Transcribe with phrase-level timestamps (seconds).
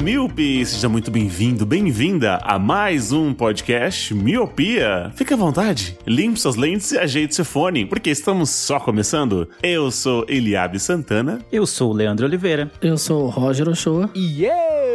[0.00, 5.12] Miope, seja muito bem-vindo, bem-vinda a mais um podcast Miopia.
[5.14, 9.46] Fique à vontade, limpe suas lentes e ajeite seu fone, porque estamos só começando.
[9.62, 11.40] Eu sou Eliabe Santana.
[11.52, 12.70] Eu sou o Leandro Oliveira.
[12.80, 14.08] Eu sou o Roger Ochoa.
[14.14, 14.46] E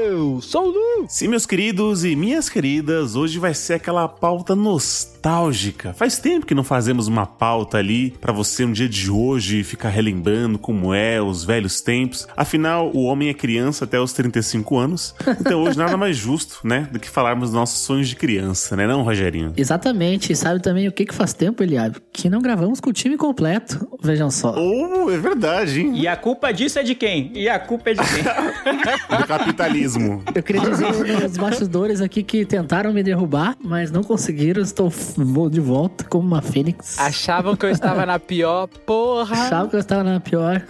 [0.06, 1.06] eu sou o Lu.
[1.08, 5.94] Sim, meus queridos e minhas queridas, hoje vai ser aquela pauta nostálgica.
[5.94, 9.90] Faz tempo que não fazemos uma pauta ali pra você no dia de hoje ficar
[9.90, 12.28] relembrando como é os velhos tempos.
[12.38, 16.88] Afinal, o homem é criança até os 35 anos, então hoje nada mais justo, né,
[16.92, 19.54] do que falarmos dos nossos sonhos de criança, né, não, Rogerinho?
[19.58, 20.32] Exatamente.
[20.32, 21.98] E sabe também o que que faz tempo, Eliabe?
[22.14, 23.88] Que não gravamos com o time completo.
[24.02, 24.54] Vejam só.
[24.56, 25.94] Oh, é verdade, hein?
[25.96, 27.32] E a culpa disso é de quem?
[27.34, 28.24] E a culpa é de quem?
[29.18, 29.95] Do capitalismo.
[30.34, 34.62] Eu queria dizer nos bastidores aqui que tentaram me derrubar, mas não conseguiram.
[34.62, 37.00] Estou vou de volta como uma fênix.
[37.00, 39.36] Achavam que eu estava na pior, porra.
[39.36, 40.62] Achava que eu estava na pior.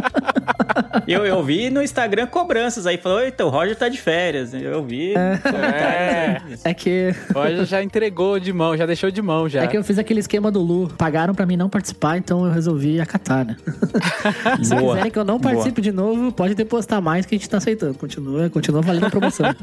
[1.06, 4.54] eu, eu vi no Instagram cobranças aí, falou, eita, o Roger tá de férias.
[4.54, 5.14] Eu vi.
[5.16, 6.40] É.
[6.64, 9.62] É que Hoje já entregou de mão, já deixou de mão já.
[9.62, 10.88] é que eu fiz aquele esquema do Lu.
[10.96, 13.56] Pagaram pra mim não participar, então eu resolvi acatar, né?
[14.62, 14.94] Se Boa.
[14.94, 15.52] quiserem que eu não Boa.
[15.52, 17.94] participe de novo, pode depositar mais que a gente tá aceitando.
[17.94, 18.19] Continua,
[18.52, 19.46] continua valendo a promoção.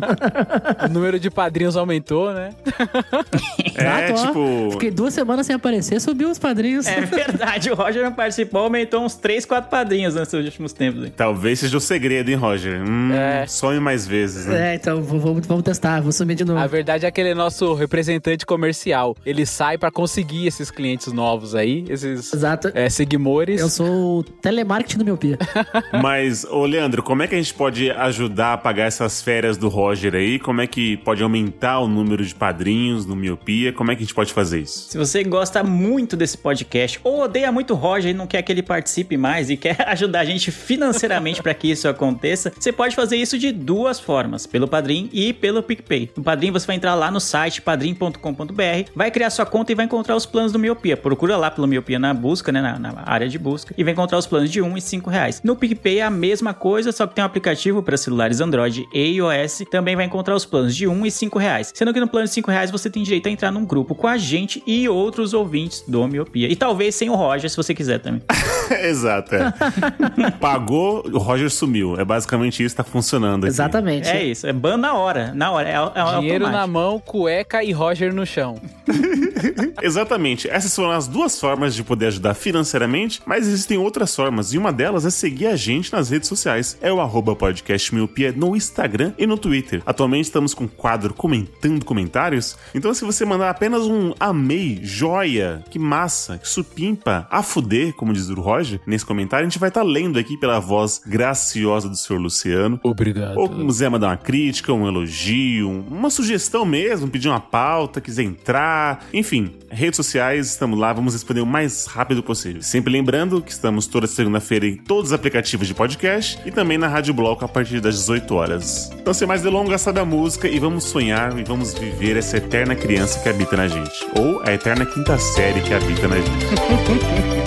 [0.85, 2.51] O número de padrinhos aumentou, né?
[3.75, 4.71] É, Exato, tipo...
[4.71, 6.87] Fiquei duas semanas sem aparecer, subiu os padrinhos.
[6.87, 11.03] É verdade, o Roger não participou, aumentou uns 3, 4 padrinhos nesses últimos tempos.
[11.03, 11.13] hein?
[11.15, 12.81] Talvez seja o segredo, hein, Roger?
[12.81, 13.45] Hum, É.
[13.47, 14.71] Sonhe mais vezes, né?
[14.71, 16.59] É, então vou- vamos, vamos testar, vou sumir de novo.
[16.59, 19.15] A verdade é aquele nosso representante comercial.
[19.25, 22.71] Ele sai pra conseguir esses clientes novos aí, esses Exato.
[22.73, 23.61] é, seguimores.
[23.61, 25.37] Eu sou o telemarketing do Miopia.
[26.01, 29.67] Mas, ô Leandro, como é que a gente pode ajudar a pagar essas férias do
[29.69, 30.39] Roger aí?
[30.39, 33.73] Como é que pode aumentar o número de padrinhos no Miopia?
[33.73, 34.89] Como é que a gente pode fazer isso?
[34.89, 38.51] Se você gosta muito desse podcast ou odeia muito o Roger e não quer que
[38.51, 42.95] ele participe mais e quer ajudar a gente financeiramente para que isso aconteça, você pode
[42.95, 46.11] fazer isso de duas formas, pelo Padrim e pelo PicPay.
[46.15, 49.85] No Padrim você vai entrar lá no site padrim.com.br, vai criar sua conta e vai
[49.85, 50.97] encontrar os planos do Miopia.
[50.97, 54.17] Procura lá pelo Miopia na busca, né, na, na área de busca e vai encontrar
[54.17, 55.41] os planos de 1 e 5 reais.
[55.43, 57.97] No PicPay é a mesma coisa, só que tem um aplicativo para
[58.27, 61.71] celulares Android e iOS, também vai encontrar os planos de 1 e 5 reais.
[61.73, 64.07] Sendo que no plano de 5 reais você tem direito a entrar num grupo com
[64.07, 66.51] a gente e outros ouvintes do Miopia.
[66.51, 68.21] E talvez sem o Roger, se você quiser também.
[68.87, 69.53] Exato, é.
[70.39, 71.99] Pagou, o Roger sumiu.
[71.99, 73.53] É basicamente isso que tá funcionando aqui.
[73.53, 74.07] Exatamente.
[74.07, 75.69] É isso, é ban na hora, na hora.
[75.69, 76.73] É, é Dinheiro na automático.
[76.73, 78.59] mão, cueca e Roger no chão.
[79.81, 80.49] Exatamente.
[80.49, 84.71] Essas foram as duas formas de poder ajudar financeiramente, mas existem outras formas, e uma
[84.71, 86.77] delas é seguir a gente nas redes sociais.
[86.81, 89.81] É o arroba podcast miopia no Instagram e no Twitter.
[89.85, 95.63] Atualmente estamos com o quadro comentando comentários, então se você mandar apenas um amei, joia,
[95.69, 99.69] que massa, que supimpa, a fuder, como diz o Roger, nesse comentário, a gente vai
[99.69, 102.79] estar lendo aqui pela voz graciosa do senhor Luciano.
[102.83, 103.37] Obrigado.
[103.37, 109.05] Ou quiser mandar uma crítica, um elogio, uma sugestão mesmo, pedir uma pauta, quiser entrar,
[109.13, 112.61] enfim, redes sociais, estamos lá, vamos responder o mais rápido possível.
[112.61, 116.87] Sempre lembrando que estamos toda segunda-feira em todos os aplicativos de podcast e também na
[116.87, 118.89] Rádio Bloco a partir das 18 horas.
[118.93, 122.75] Então, sem mais delongas, sabe a música e vamos sonhar e vamos viver essa eterna
[122.75, 124.05] criança que habita na gente.
[124.17, 127.46] Ou a eterna quinta série que habita na gente.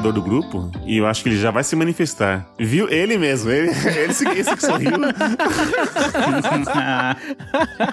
[0.00, 2.46] do grupo e eu acho que ele já vai se manifestar.
[2.58, 2.88] Viu?
[2.88, 4.90] Ele mesmo, ele, ele esse, esse que sorriu.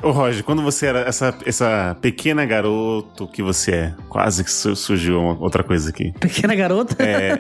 [0.01, 4.75] Ô Roger, quando você era essa, essa pequena garoto que você é, quase que su-
[4.75, 6.13] surgiu uma- outra coisa aqui.
[6.19, 6.95] Pequena garota.
[7.04, 7.39] É,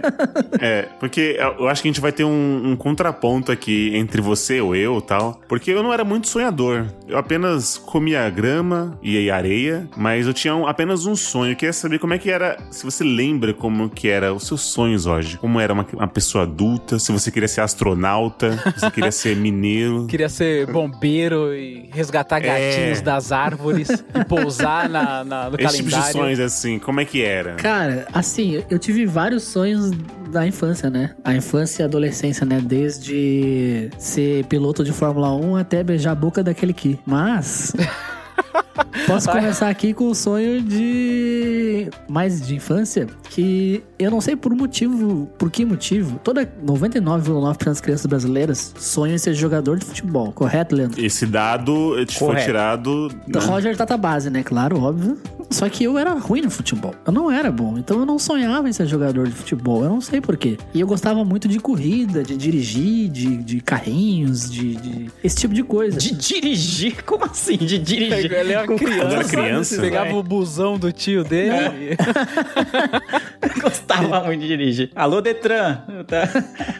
[0.59, 4.59] é, porque eu acho que a gente vai ter um, um contraponto aqui entre você
[4.61, 5.39] ou eu tal.
[5.47, 6.85] Porque eu não era muito sonhador.
[7.07, 11.51] Eu apenas comia grama e areia, mas eu tinha um- apenas um sonho.
[11.51, 12.57] Eu queria saber como é que era.
[12.71, 15.37] Se você lembra como que era os seus sonhos hoje.
[15.37, 19.35] Como era uma, uma pessoa adulta, se você queria ser astronauta, se você queria ser
[19.35, 20.05] mineiro.
[20.09, 25.89] Queria ser bombeiro e resgatar gatinhos das árvores e pousar na, na- no Esse tipo
[25.89, 26.11] de calendário.
[26.19, 27.55] sonhos, assim, como é que era?
[27.55, 29.91] Cara, assim, eu tive vários sonhos
[30.31, 31.15] da infância, né?
[31.23, 32.59] A infância e a adolescência, né?
[32.63, 36.99] Desde ser piloto de Fórmula 1 até beijar a boca daquele que.
[37.05, 37.73] Mas.
[39.07, 41.89] Posso começar aqui com o sonho de.
[42.09, 45.27] Mais de infância, que eu não sei por motivo.
[45.37, 46.19] Por que motivo?
[46.23, 51.03] Toda 99,9% das crianças brasileiras sonham em ser jogador de futebol, correto, Leandro?
[51.03, 53.09] Esse dado foi tirado.
[53.27, 53.45] Do né?
[53.45, 54.43] Roger Tata Base, né?
[54.43, 55.17] Claro, óbvio.
[55.49, 56.93] Só que eu era ruim no futebol.
[57.05, 57.77] Eu não era bom.
[57.77, 59.81] Então eu não sonhava em ser jogador de futebol.
[59.81, 60.57] Eu não sei porquê.
[60.73, 65.53] E eu gostava muito de corrida, de dirigir, de, de carrinhos, de, de- esse tipo
[65.53, 65.97] de coisa.
[65.97, 67.01] De dirigir?
[67.05, 67.55] Como assim?
[67.55, 68.29] De dirigir?
[68.33, 68.96] Ele era Com criança.
[68.99, 69.81] Quando era criança.
[69.81, 71.95] Pegava o busão do tio dele.
[73.61, 74.91] Gostava muito de dirigir.
[74.95, 75.77] Alô, Detran.
[76.07, 76.27] Tá.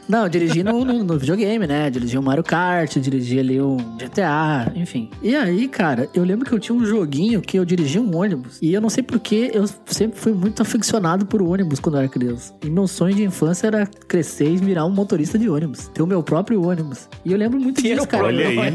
[0.08, 1.90] Não, dirigi no, no- no videogame, né?
[1.90, 5.10] Dirigi um Mario Kart, dirigi ali um GTA, enfim.
[5.22, 8.58] E aí, cara, eu lembro que eu tinha um joguinho que eu dirigia um ônibus.
[8.62, 12.08] E eu não sei porquê, eu sempre fui muito aficionado por ônibus quando eu era
[12.10, 12.54] criança.
[12.63, 15.88] E meu sonho de infância era crescer e virar um motorista de ônibus.
[15.94, 17.10] Ter o meu próprio ônibus.
[17.25, 18.25] E eu lembro muito disso, cara.
[18.25, 18.58] Olha aí.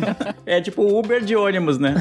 [0.44, 1.94] É tipo Uber de ônibus, né?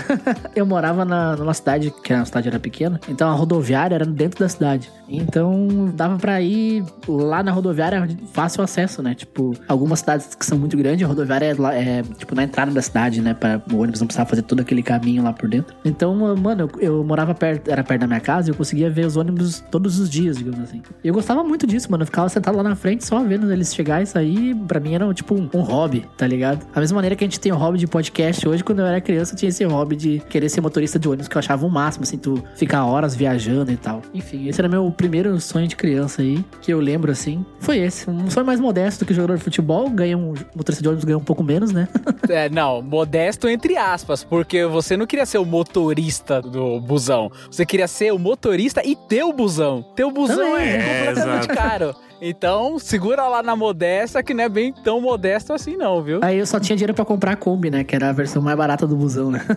[0.55, 4.39] Eu morava na, numa cidade, que a cidade era pequena, então a rodoviária era dentro
[4.39, 4.91] da cidade.
[5.07, 9.13] Então dava pra ir lá na rodoviária fácil acesso, né?
[9.13, 12.81] Tipo, algumas cidades que são muito grandes, a rodoviária é, é, tipo na entrada da
[12.81, 13.33] cidade, né?
[13.33, 15.75] Pra o ônibus não precisar fazer todo aquele caminho lá por dentro.
[15.83, 19.05] Então, mano, eu, eu morava perto, era perto da minha casa e eu conseguia ver
[19.05, 20.81] os ônibus todos os dias, digamos assim.
[21.03, 22.03] E eu gostava muito disso, mano.
[22.03, 24.55] Eu ficava sentado lá na frente só vendo eles chegar e sair.
[24.67, 26.65] Pra mim era tipo um, um hobby, tá ligado?
[26.73, 29.01] Da mesma maneira que a gente tem o hobby de podcast hoje, quando eu era
[29.01, 31.69] criança eu tinha esse hobby de querer ser motorista de ônibus, que eu achava o
[31.69, 34.01] máximo, assim, tu ficar horas viajando e tal.
[34.13, 37.45] Enfim, esse era meu primeiro sonho de criança aí, que eu lembro assim.
[37.59, 38.09] Foi esse.
[38.09, 41.17] Um sonho mais modesto do que jogador de futebol, ganha um motorista de ônibus ganha
[41.17, 41.87] um pouco menos, né?
[42.29, 47.29] É, não, modesto entre aspas, porque você não queria ser o motorista do busão.
[47.49, 49.83] Você queria ser o motorista e ter o busão.
[49.95, 50.69] Ter o busão Também.
[50.69, 51.55] é, É, completamente exato.
[51.69, 51.95] caro.
[52.23, 56.19] Então, segura lá na modesta, que não é bem tão modesto assim, não, viu?
[56.21, 57.83] Aí eu só tinha dinheiro pra comprar a Kombi, né?
[57.83, 59.41] Que era a versão mais barata do busão, né?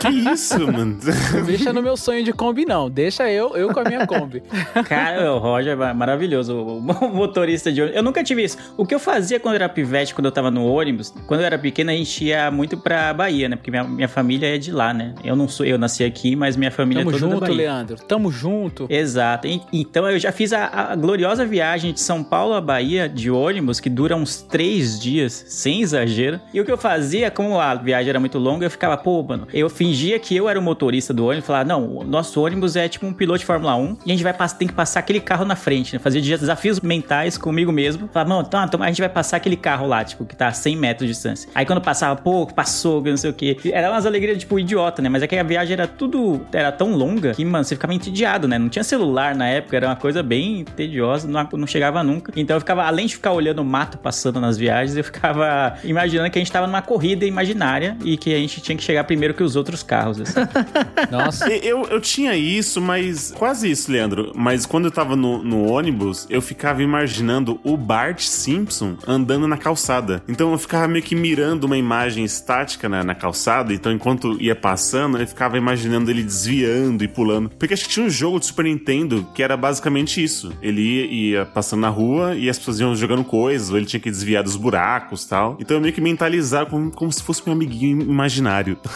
[0.00, 0.96] Que isso, mano?
[1.34, 2.88] Não deixa no meu sonho de Kombi, não.
[2.88, 4.42] Deixa eu, eu com a minha Kombi.
[4.88, 7.96] Cara, o Roger é maravilhoso, o mo- motorista de ônibus.
[7.96, 8.56] Eu nunca tive isso.
[8.76, 11.46] O que eu fazia quando eu era pivete, quando eu tava no ônibus, quando eu
[11.46, 13.56] era pequeno, a gente ia muito pra Bahia, né?
[13.56, 15.14] Porque minha, minha família é de lá, né?
[15.24, 17.56] Eu não sou, eu nasci aqui, mas minha família Tamo é toda da junto, Bahia.
[17.56, 17.96] Leandro.
[18.06, 18.86] Tamo junto.
[18.88, 19.48] Exato.
[19.72, 23.80] Então eu já fiz a, a gloriosa viagem de São Paulo a Bahia de ônibus,
[23.80, 26.40] que dura uns três dias, sem exagero.
[26.52, 29.46] E o que eu fazia, como a viagem era muito longa, eu ficava, pô, mano,
[29.52, 32.88] eu fingia que eu era o motorista do ônibus, falava, não, o nosso ônibus é
[32.88, 35.20] tipo um piloto de Fórmula 1 e a gente vai pass- tem que passar aquele
[35.20, 35.98] carro na frente, né?
[35.98, 38.08] Fazia desafios mentais comigo mesmo.
[38.12, 40.52] Falava, não, então, então a gente vai passar aquele carro lá, tipo, que tá a
[40.52, 41.48] 100 metros de distância.
[41.54, 43.56] Aí quando passava, pô, passou, que não sei o quê.
[43.72, 45.08] Era umas alegrias, tipo, idiota, né?
[45.08, 48.46] Mas é que a viagem era tudo, era tão longa que, mano, você ficava entediado,
[48.48, 48.58] né?
[48.58, 52.32] Não tinha celular na época, era uma coisa bem tediosa, não, não chegava nunca.
[52.36, 56.30] Então eu ficava, além de ficar olhando o mato passando nas viagens, eu ficava imaginando
[56.30, 59.34] que a gente tava numa corrida imaginária e que a gente tinha que chegar primeiro
[59.34, 60.40] que os outros carros, assim.
[61.10, 61.48] Nossa.
[61.48, 63.32] Eu, eu tinha isso, mas.
[63.36, 64.32] Quase isso, Leandro.
[64.34, 69.56] Mas quando eu tava no, no ônibus, eu ficava imaginando o Bart Simpson andando na
[69.56, 70.22] calçada.
[70.28, 73.72] Então eu ficava meio que mirando uma imagem estática na, na calçada.
[73.72, 77.50] Então enquanto ia passando, eu ficava imaginando ele desviando e pulando.
[77.50, 80.52] Porque acho que tinha um jogo de Super Nintendo que era basicamente isso.
[80.62, 84.00] Ele ia, ia passando na rua e as pessoas iam jogando coisas, ou ele tinha
[84.00, 85.56] que desviar dos buracos tal.
[85.60, 88.78] Então eu meio que mentalizava como, como se fosse meu amiguinho imaginário.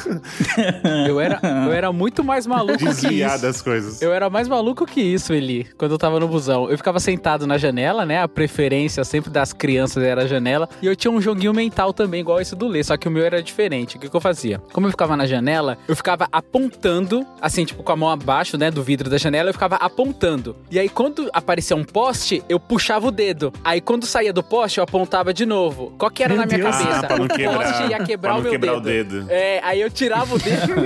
[1.06, 4.00] Eu era, eu era muito mais maluco que Desviar das coisas.
[4.00, 6.71] Eu era mais maluco que isso, Eli, quando eu tava no busão.
[6.71, 8.23] Eu ficava sentado na janela, né?
[8.23, 10.68] A preferência sempre das crianças era a janela.
[10.80, 13.25] E eu tinha um joguinho mental também, igual esse do Lê, só que o meu
[13.25, 13.97] era diferente.
[13.97, 14.61] O que, que eu fazia?
[14.73, 18.71] Como eu ficava na janela, eu ficava apontando, assim, tipo, com a mão abaixo, né,
[18.71, 20.56] do vidro da janela, eu ficava apontando.
[20.71, 23.53] E aí, quando aparecia um poste, eu puxava o dedo.
[23.65, 25.93] Aí, quando saía do poste, eu apontava de novo.
[25.99, 26.77] Qual que era Meu na minha Deus.
[26.77, 26.99] cabeça?
[26.99, 27.59] Ah, pra não o quebrar.
[27.59, 29.17] poste ia quebrar Pra o meu quebrar dedo.
[29.17, 29.27] o dedo.
[29.31, 30.73] É, aí eu tirava o dedo.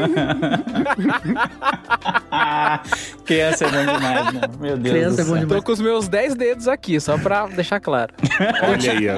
[3.24, 4.40] Criança é bom demais, né?
[4.60, 5.40] Meu Deus Criança do é bom céu.
[5.40, 5.60] demais.
[5.60, 8.12] Tô com os meus 10 dedos aqui, só pra deixar claro.
[8.62, 9.16] Olha aí, ó.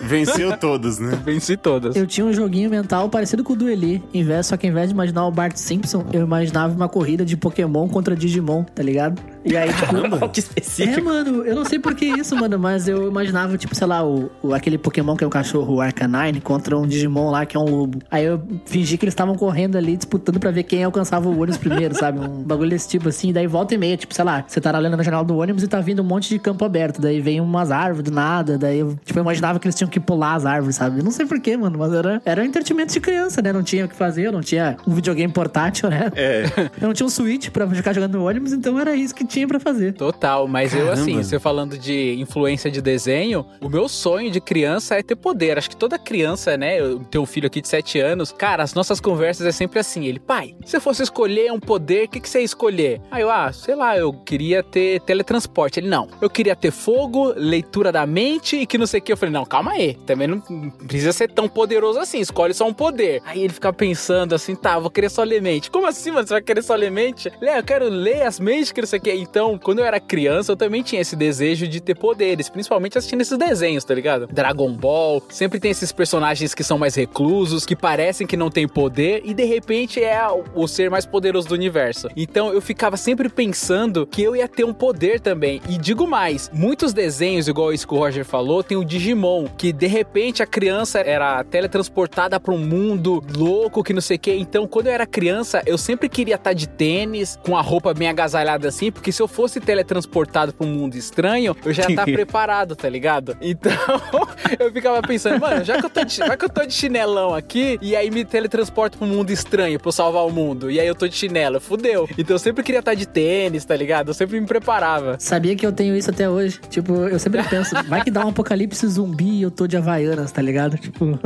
[0.00, 1.18] Venceu todos, né?
[1.24, 1.96] Venci todas.
[1.96, 4.02] Eu tinha um joguinho mental parecido com o do Eli.
[4.14, 7.36] Vez, só que ao invés de imaginar o Bart Simpson, eu imaginava uma corrida de
[7.36, 9.20] Pokémon contra Digimon, tá ligado?
[9.50, 11.04] E aí, tipo, É, específico.
[11.04, 14.30] mano, eu não sei por que isso, mano, mas eu imaginava, tipo, sei lá, o,
[14.42, 17.60] o- aquele Pokémon que é o cachorro, o Arcanine, contra um Digimon lá que é
[17.60, 17.98] um lobo.
[18.10, 21.56] Aí eu fingi que eles estavam correndo ali, disputando pra ver quem alcançava o ônibus
[21.56, 22.18] primeiro, sabe?
[22.20, 24.96] Um bagulho desse tipo assim, daí volta e meia, tipo, sei lá, você tá olhando
[24.96, 27.70] na janela do ônibus e tá vindo um monte de campo aberto, daí vem umas
[27.70, 30.76] árvores do nada, daí eu, tipo, eu imaginava que eles tinham que pular as árvores,
[30.76, 30.98] sabe?
[30.98, 33.52] Eu não sei por que, mano, mas era, era um entretenimento de criança, né?
[33.52, 36.10] Não tinha o que fazer, eu não tinha um videogame portátil, né?
[36.14, 36.44] É.
[36.80, 39.37] Eu não tinha um Switch pra ficar jogando no ônibus, então era isso que tinha
[39.46, 39.92] pra fazer.
[39.94, 41.24] Total, mas eu assim, Caramba.
[41.24, 45.58] você falando de influência de desenho, o meu sonho de criança é ter poder.
[45.58, 46.80] Acho que toda criança, né?
[46.80, 48.32] Eu tenho um filho aqui de 7 anos.
[48.32, 50.06] Cara, as nossas conversas é sempre assim.
[50.06, 53.00] Ele, pai, se você fosse escolher um poder, o que, que você ia escolher?
[53.10, 55.80] Aí eu, ah, sei lá, eu queria ter teletransporte.
[55.80, 59.12] Ele, não, eu queria ter fogo, leitura da mente e que não sei o que.
[59.12, 59.94] Eu falei, não, calma aí.
[60.06, 62.20] Também não precisa ser tão poderoso assim.
[62.20, 63.22] Escolhe só um poder.
[63.24, 65.70] Aí ele ficava pensando assim, tá, vou querer só ler mente.
[65.70, 66.26] Como assim, mano?
[66.26, 67.30] Você vai querer só ler mente?
[67.40, 69.12] Lé, eu quero ler as mentes, que não sei o que.
[69.30, 73.20] Então, quando eu era criança, eu também tinha esse desejo de ter poderes, principalmente assistindo
[73.20, 74.26] esses desenhos, tá ligado?
[74.32, 78.66] Dragon Ball, sempre tem esses personagens que são mais reclusos, que parecem que não têm
[78.66, 80.18] poder e de repente é
[80.54, 82.08] o- ser mais poderoso do universo.
[82.16, 85.60] Então, eu ficava sempre pensando que eu ia ter um poder também.
[85.68, 89.72] E digo mais, muitos desenhos, igual isso que o Roger falou, tem o Digimon, que
[89.72, 94.32] de repente a criança era teletransportada para um mundo louco, que não sei o que.
[94.34, 98.08] Então, quando eu era criança, eu sempre queria estar de tênis, com a roupa bem
[98.08, 102.04] agasalhada assim, porque se eu fosse teletransportado para um mundo estranho, eu já ia estar
[102.04, 103.36] preparado, tá ligado?
[103.40, 103.72] Então,
[104.58, 107.34] eu ficava pensando, mano, já que eu tô de, já que eu tô de chinelão
[107.34, 110.80] aqui, e aí me teletransporto para um mundo estranho pra eu salvar o mundo, e
[110.80, 112.08] aí eu tô de chinelo, fudeu.
[112.16, 114.08] Então, eu sempre queria estar de tênis, tá ligado?
[114.08, 115.16] Eu sempre me preparava.
[115.18, 116.60] Sabia que eu tenho isso até hoje.
[116.68, 120.32] Tipo, eu sempre penso, vai que dá um apocalipse zumbi e eu tô de Havaianas,
[120.32, 120.76] tá ligado?
[120.78, 121.18] Tipo,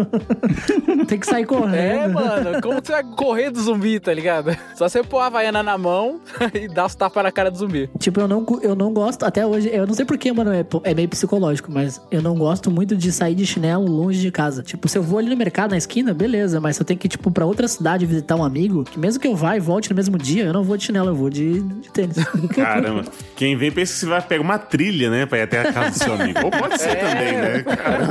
[1.06, 1.72] tem que sair correndo.
[1.72, 4.56] É, mano, como você vai correr do zumbi, tá ligado?
[4.76, 6.20] Só você pôr a Havaiana na mão
[6.54, 7.71] e dar os tapas na cara do zumbi.
[7.98, 10.94] Tipo, eu não, eu não gosto, até hoje, eu não sei porquê, mano, é, é
[10.94, 14.62] meio psicológico, mas eu não gosto muito de sair de chinelo longe de casa.
[14.62, 17.06] Tipo, se eu vou ali no mercado, na esquina, beleza, mas se eu tenho que
[17.06, 19.90] ir, tipo, pra outra cidade visitar um amigo, que mesmo que eu vá e volte
[19.90, 22.16] no mesmo dia, eu não vou de chinelo, eu vou de, de tênis.
[22.54, 23.04] Caramba.
[23.36, 25.26] Quem vem pensa que você vai pegar uma trilha, né?
[25.26, 26.40] Pra ir até a casa do seu amigo.
[26.44, 27.62] Ou pode ser também, né?
[27.62, 28.08] Cara.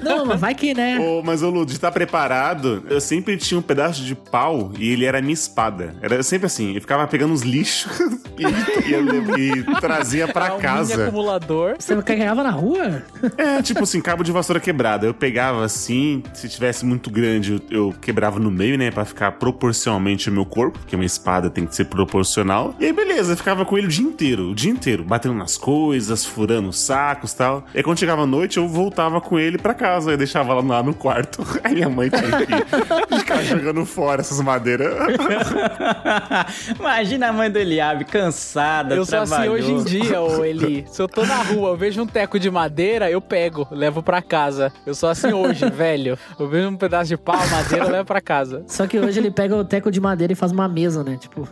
[0.02, 0.98] não, mas vai que, né?
[0.98, 4.90] Ô, mas, ô Lu, de estar preparado, eu sempre tinha um pedaço de pau e
[4.90, 5.94] ele era a minha espada.
[6.00, 7.92] Era sempre assim, eu ficava pegando uns lixos
[8.38, 11.02] e, e- e trazia pra É um mini casa.
[11.04, 11.76] acumulador.
[11.78, 13.02] Você carregava na rua?
[13.36, 15.06] É, tipo assim, cabo de vassoura quebrada.
[15.06, 18.90] Eu pegava assim, se tivesse muito grande, eu, eu quebrava no meio, né?
[18.90, 22.74] Pra ficar proporcionalmente ao meu corpo, porque uma espada tem que ser proporcional.
[22.78, 25.56] E aí, beleza, eu ficava com ele o dia inteiro, o dia inteiro, batendo nas
[25.56, 27.64] coisas, furando os sacos e tal.
[27.74, 30.12] E aí, quando chegava a noite, eu voltava com ele pra casa.
[30.12, 31.44] Eu deixava lá, lá no quarto.
[31.64, 34.94] Aí minha mãe tinha que ficar jogando fora essas madeiras.
[36.78, 39.84] Imagina a mãe do Eliabe, cansada, Eu sou assim hoje em trabalhou.
[39.84, 40.84] dia, ô Eli.
[40.88, 44.20] Se eu tô na rua, eu vejo um teco de madeira, eu pego, levo pra
[44.22, 44.72] casa.
[44.86, 46.18] Eu sou assim hoje, velho.
[46.38, 48.64] Eu vejo um pedaço de pau, madeira, eu levo pra casa.
[48.66, 51.16] Só que hoje ele pega o teco de madeira e faz uma mesa, né?
[51.20, 51.48] Tipo,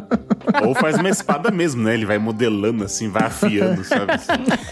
[0.66, 1.94] Ou faz uma espada mesmo, né?
[1.94, 4.12] Ele vai modelando assim, vai afiando, sabe?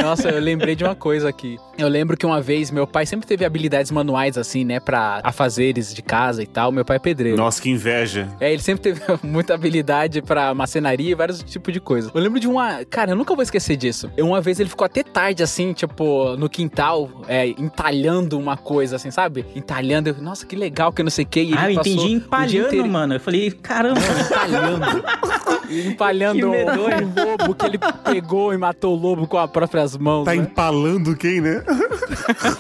[0.03, 1.59] Nossa, eu lembrei de uma coisa aqui.
[1.77, 5.93] Eu lembro que uma vez meu pai sempre teve habilidades manuais, assim, né, pra afazeres
[5.95, 6.71] de casa e tal.
[6.73, 7.37] Meu pai é pedreiro.
[7.37, 8.29] Nossa, que inveja.
[8.41, 12.11] É, ele sempre teve muita habilidade pra macenaria e vários tipos de coisa.
[12.13, 12.85] Eu lembro de uma.
[12.85, 14.11] Cara, eu nunca vou esquecer disso.
[14.19, 19.11] Uma vez ele ficou até tarde, assim, tipo, no quintal, é, entalhando uma coisa, assim,
[19.11, 19.45] sabe?
[19.55, 20.09] Entalhando.
[20.09, 21.55] Eu, Nossa, que legal, que não sei o que.
[21.57, 23.15] Ah, eu entendi empalhando, mano.
[23.15, 25.05] Eu falei, caramba, Empalhando.
[25.89, 30.25] empalhando Que um lobo que ele pegou e matou o lobo com as próprias mãos.
[30.25, 30.39] Tá né?
[30.39, 31.63] empalando quem, né?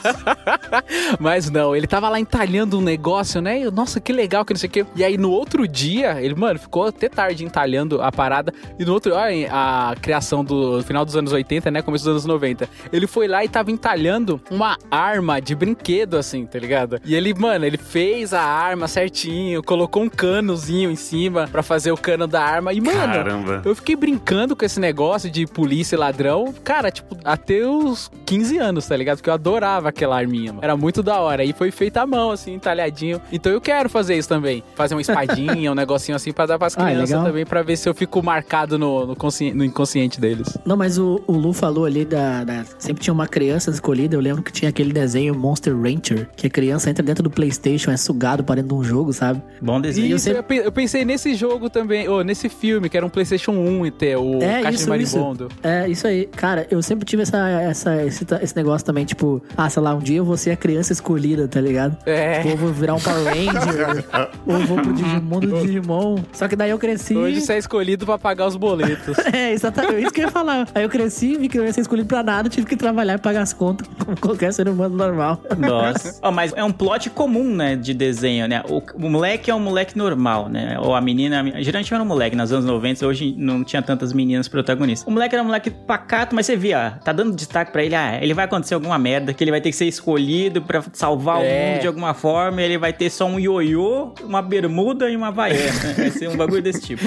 [1.19, 3.61] Mas não, ele tava lá entalhando um negócio, né?
[3.61, 4.87] E eu, nossa, que legal, que não sei o quê.
[4.95, 8.53] E aí no outro dia, ele, mano, ficou até tarde entalhando a parada.
[8.79, 11.83] E no outro, a criação do final dos anos 80, né?
[11.83, 12.69] Começo dos anos 90.
[12.93, 17.01] Ele foi lá e tava entalhando uma arma de brinquedo, assim, tá ligado?
[17.05, 21.93] E ele, mano, ele fez a arma certinho, colocou um canozinho em cima pra fazer
[21.93, 22.73] o cano da arma.
[22.73, 23.63] E, mano, Caramba.
[23.65, 28.59] eu fiquei brincando com esse negócio de polícia e ladrão, cara, tipo, até os 15
[28.59, 29.19] anos, tá ligado?
[29.19, 30.65] Porque eu adorava aquela arminha, mano.
[30.65, 31.45] Era muito da hora.
[31.45, 33.21] E foi feita à mão, assim, entalhadinho.
[33.33, 34.63] Então eu quero fazer isso também.
[34.75, 37.77] Fazer uma espadinha, um negocinho assim pra dar pras Ah, é crianças também, pra ver
[37.77, 40.57] se eu fico marcado no, no, consci- no inconsciente deles.
[40.65, 44.15] Não, mas o, o Lu falou ali da, da- Sempre tinha uma criança escolhida.
[44.17, 47.91] Eu lembro que tinha aquele desenho Monster Rancher, que a criança entra dentro do PlayStation,
[47.91, 49.43] é sugado para dentro de um jogo, sabe?
[49.61, 50.17] bom desenho.
[50.17, 53.53] Isso, eu, pe- eu pensei nesse jogo também, ou nesse filme que era um PlayStation
[53.53, 55.49] 1 e ter o É, Caixa isso, de Marimbondo.
[55.63, 56.27] É, isso aí.
[56.27, 59.99] Cara, eu sempre tive essa, essa, esse, esse negócio também, tipo, ah, sei lá, um
[59.99, 61.97] dia eu vou ser a criança escolhida, tá ligado?
[62.07, 62.39] É.
[62.39, 64.05] Tipo, eu vou virar um Power Ranger,
[64.47, 66.19] ou eu vou pro Digimundo do Digimon.
[66.33, 67.17] Só que daí eu cresci.
[67.17, 68.94] Hoje você é escolhido pra pagar os boletos.
[69.33, 70.69] É, exatamente, isso que eu ia falar.
[70.75, 73.19] Aí eu cresci, vi que não ia ser escolhido pra nada, tive que trabalhar e
[73.19, 75.41] pagar as contas como qualquer ser humano normal.
[75.59, 76.19] Nossa.
[76.23, 78.63] Ó, mas é um plot comum, né, de desenho, né?
[78.69, 80.79] O, o moleque é um moleque normal, né?
[80.81, 81.41] Ou a menina...
[81.41, 85.07] a Geralmente era um moleque, nos anos 90, hoje não tinha tantas meninas protagonistas.
[85.07, 88.19] O moleque era um moleque pacato, mas você via, tá dando destaque pra ele, ah,
[88.21, 91.43] ele vai acontecer alguma merda, que ele vai ter que ser escolhido pra salvar o
[91.43, 91.71] É.
[91.73, 95.73] mundo de alguma forma, ele vai ter só um ioiô, uma bermuda e uma havaiana,
[95.83, 95.95] né?
[95.97, 97.03] Vai ser um bagulho desse tipo.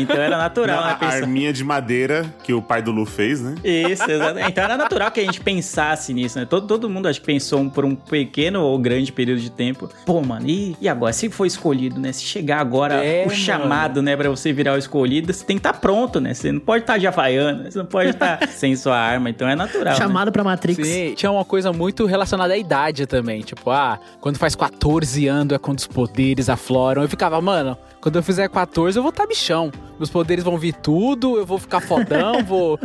[0.00, 0.92] então era natural, Não, né?
[0.92, 3.54] a pensar- arminha de madeira que o pai do Lu fez, né?
[3.64, 4.48] isso, exatamente.
[4.50, 6.44] Então era natural que a gente pensasse nisso, né?
[6.44, 9.88] Todo, todo mundo acho que pensou um- por um pequeno ou grande período de tempo.
[10.06, 11.12] Pô, mano, e, e agora?
[11.12, 12.12] Se for escolhido, né?
[12.12, 13.38] Se chegar agora É, o mano.
[13.38, 16.34] chamado, né, pra você virar o escolhido, você tem que estar pronto, né?
[16.34, 19.54] Você não pode estar de havaiana, você não pode estar sem sua arma, então é
[19.56, 19.94] natural.
[19.94, 19.98] né?
[19.98, 20.86] Chamado pra Matrix.
[20.86, 23.40] Sim, tinha uma coisa muito relacionada à idade também.
[23.42, 27.02] Tipo, ah, quando faz 14 anos é quando os poderes afloram.
[27.02, 29.70] Eu ficava, mano, quando eu fizer 14 eu vou estar bichão.
[30.04, 32.78] Meus poderes vão vir tudo, eu vou ficar fodão, vou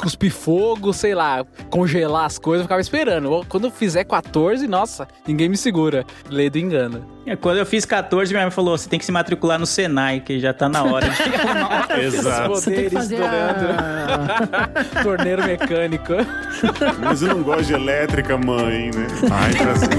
[0.00, 2.60] cuspir fogo, sei lá, congelar as coisas.
[2.60, 3.44] Eu ficava esperando.
[3.46, 6.06] Quando eu fizer 14, nossa, ninguém me segura.
[6.30, 7.04] Lê do engano.
[7.26, 10.20] É, Quando eu fiz 14, minha mãe falou: você tem que se matricular no Senai,
[10.20, 11.16] que já tá na hora de.
[12.00, 12.48] Exato.
[12.48, 14.70] Você tem que fazer a...
[15.04, 16.14] Torneiro mecânico.
[17.04, 19.06] Mas eu não gosto de elétrica, mãe, né?
[19.30, 19.90] Ai, prazer.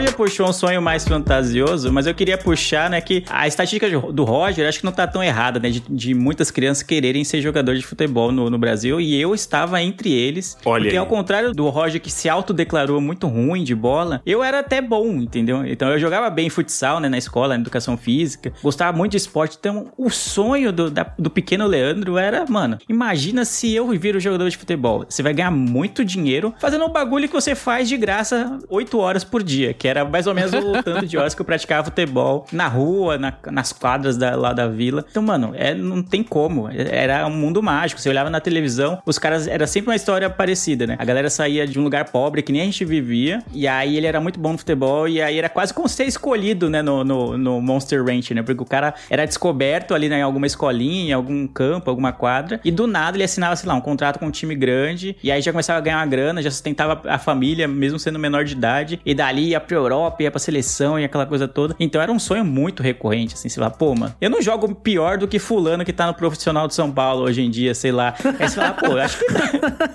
[0.00, 4.24] Roger puxou um sonho mais fantasioso, mas eu queria puxar, né, que a estatística do
[4.24, 7.74] Roger acho que não tá tão errada, né, de, de muitas crianças quererem ser jogador
[7.74, 10.56] de futebol no, no Brasil, e eu estava entre eles.
[10.64, 10.98] Olha porque aí.
[10.98, 15.06] ao contrário do Roger que se autodeclarou muito ruim de bola, eu era até bom,
[15.16, 15.66] entendeu?
[15.66, 19.58] Então eu jogava bem futsal, né, na escola, na educação física, gostava muito de esporte,
[19.60, 24.48] então o sonho do, da- do pequeno Leandro era, mano, imagina se eu viro jogador
[24.48, 28.58] de futebol, você vai ganhar muito dinheiro fazendo um bagulho que você faz de graça
[28.70, 31.44] 8 horas por dia, que era mais ou menos o tanto de horas que eu
[31.46, 35.04] praticava futebol na rua, na- nas quadras da- lá da vila.
[35.10, 36.68] Então, mano, é, não tem como.
[36.72, 38.00] Era um mundo mágico.
[38.00, 39.46] Você olhava na televisão, os caras.
[39.46, 40.96] Era sempre uma história parecida, né?
[40.98, 44.06] A galera saía de um lugar pobre que nem a gente vivia, e aí ele
[44.06, 47.36] era muito bom no futebol, e aí era quase como ser escolhido, né, no, no,
[47.38, 48.42] no Monster Ranch, né?
[48.42, 52.60] Porque o cara era descoberto ali né, em alguma escolinha, em algum campo, alguma quadra,
[52.64, 55.40] e do nada ele assinava, sei lá, um contrato com um time grande, e aí
[55.42, 59.00] já começava a ganhar uma grana, já sustentava a família, mesmo sendo menor de idade,
[59.04, 61.74] e dali ia pra Europa, ia pra seleção e aquela coisa toda.
[61.78, 65.18] Então era um sonho muito recorrente, assim, sei lá, pô, mano, eu não jogo pior
[65.18, 68.14] do que fulano que tá no profissional de São Paulo hoje em dia, sei lá.
[68.38, 69.40] Aí você fala, pô, eu acho que dá.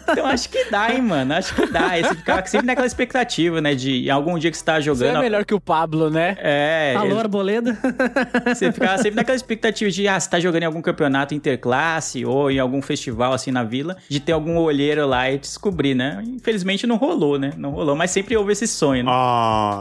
[0.16, 1.88] Então acho que dá, hein, mano, acho que dá.
[1.88, 5.18] Aí você ficava sempre naquela expectativa, né, de algum dia que você tá Você jogando...
[5.18, 6.38] é melhor que o Pablo, né?
[6.40, 7.78] É, Alô, Arboleda?
[8.48, 12.50] você ficava sempre naquela expectativa de, ah, você tá jogando em algum campeonato interclasse ou
[12.50, 16.24] em algum festival assim na vila, de ter algum olheiro lá e descobrir, né?
[16.26, 17.52] Infelizmente não rolou, né?
[17.58, 19.12] Não rolou, mas sempre houve esse sonho, né?
[19.14, 19.75] Ah.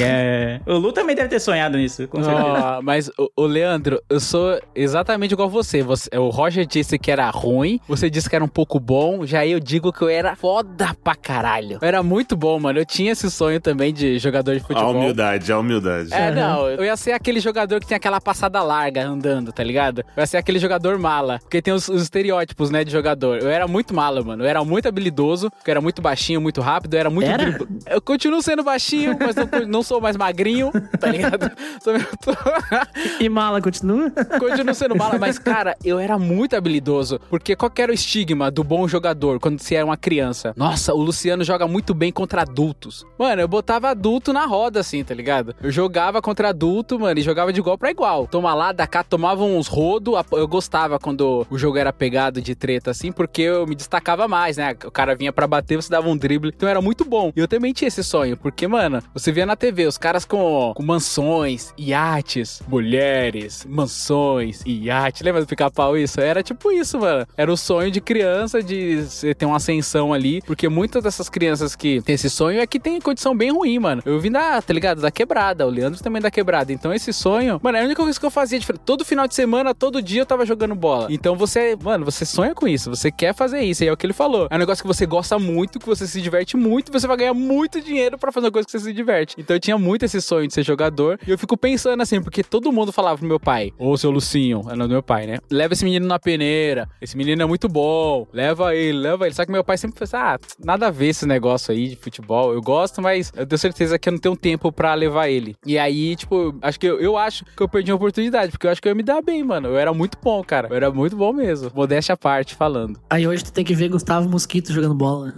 [0.00, 0.60] É.
[0.66, 2.78] O Lu também deve ter sonhado nisso, com certeza.
[2.78, 5.82] Ó, mas, o, o Leandro, eu sou exatamente igual você.
[5.82, 6.08] você.
[6.16, 9.60] O Roger disse que era ruim, você disse que era um pouco bom, já eu
[9.60, 11.78] digo que eu era foda pra caralho.
[11.80, 12.78] Eu era muito bom, mano.
[12.78, 14.94] Eu tinha esse sonho também de jogador de A futebol.
[14.94, 16.12] humildade, a humildade.
[16.12, 20.00] É, não, eu ia ser aquele jogador que tem aquela passada larga andando, tá ligado?
[20.16, 23.38] Eu ia ser aquele jogador mala, porque tem os, os estereótipos, né, de jogador.
[23.38, 24.44] Eu era muito mala, mano.
[24.44, 27.28] Eu era muito habilidoso, porque eu era muito baixinho, muito rápido, eu era muito...
[27.30, 27.58] Era?
[27.86, 31.50] Eu continuo sendo baixinho, mas não, não sou mais magrinho, tá ligado?
[33.20, 34.10] E mala continua?
[34.38, 37.20] Continuo sendo mala, mas, cara, eu era muito habilidoso.
[37.30, 40.52] Porque qual que era o estigma do bom jogador quando você era uma criança?
[40.56, 43.04] Nossa, o Luciano joga muito bem contra adultos.
[43.18, 45.54] Mano, eu botava adulto na roda, assim, tá ligado?
[45.62, 48.26] Eu jogava contra adulto, mano, e jogava de igual pra igual.
[48.26, 50.12] Toma lá, da cá, tomava uns rodo.
[50.32, 54.56] Eu gostava quando o jogo era pegado de treta, assim, porque eu me destacava mais,
[54.56, 54.76] né?
[54.84, 56.52] O cara vinha pra bater, você dava um drible.
[56.54, 57.32] Então era muito bom.
[57.34, 60.72] E eu também tinha esse sonho, porque, mano, você via na TV os caras com,
[60.74, 65.22] com mansões, iates, mulheres, mansões, iates.
[65.22, 66.20] Lembra do pica-pau isso?
[66.20, 67.24] Era tipo isso, mano.
[67.36, 69.04] Era o sonho de criança de
[69.38, 73.00] ter uma ascensão ali, porque muitas dessas crianças que têm esse sonho é que tem
[73.00, 74.02] condição bem ruim, mano.
[74.04, 75.00] Eu vim da, tá ligado?
[75.00, 75.64] Da quebrada.
[75.64, 76.72] O Leandro também é da quebrada.
[76.72, 78.58] Então esse sonho, mano, é a única coisa que eu fazia.
[78.84, 81.06] Todo final de semana, todo dia eu tava jogando bola.
[81.08, 82.90] Então você, mano, você sonha com isso.
[82.90, 83.84] Você quer fazer isso.
[83.84, 84.48] E é o que ele falou.
[84.50, 87.34] É um negócio que você gosta muito, que você se diverte muito, você vai ganhar
[87.34, 89.03] muito dinheiro pra fazer uma coisa que você se diverte.
[89.04, 89.34] Parte.
[89.38, 91.18] Então eu tinha muito esse sonho de ser jogador.
[91.26, 94.60] E eu fico pensando assim, porque todo mundo falava pro meu pai, ô seu Lucinho,
[94.68, 95.38] é o nome do meu pai, né?
[95.50, 99.34] Leva esse menino na peneira, esse menino é muito bom, leva ele, leva ele.
[99.34, 101.96] Só que meu pai sempre falou assim, ah, nada a ver esse negócio aí de
[101.96, 102.52] futebol.
[102.52, 105.54] Eu gosto, mas eu tenho certeza que eu não tenho tempo pra levar ele.
[105.66, 108.70] E aí, tipo, acho que eu, eu acho que eu perdi a oportunidade, porque eu
[108.70, 109.68] acho que eu ia me dar bem, mano.
[109.68, 110.68] Eu era muito bom, cara.
[110.70, 111.70] Eu era muito bom mesmo.
[111.74, 112.98] Modéstia à parte, falando.
[113.10, 115.32] Aí hoje tu tem que ver Gustavo Mosquito jogando bola.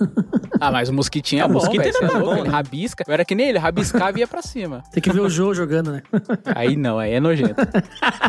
[0.61, 2.49] Ah, mas o mosquitinho é Ah, o bom, mosquito Você é tá bom, ele né?
[2.49, 3.05] rabisca.
[3.07, 4.83] Eu era que nem ele, rabiscava e ia pra cima.
[4.93, 6.03] Tem que ver o Jô jogando, né?
[6.55, 7.55] Aí não, aí é nojento.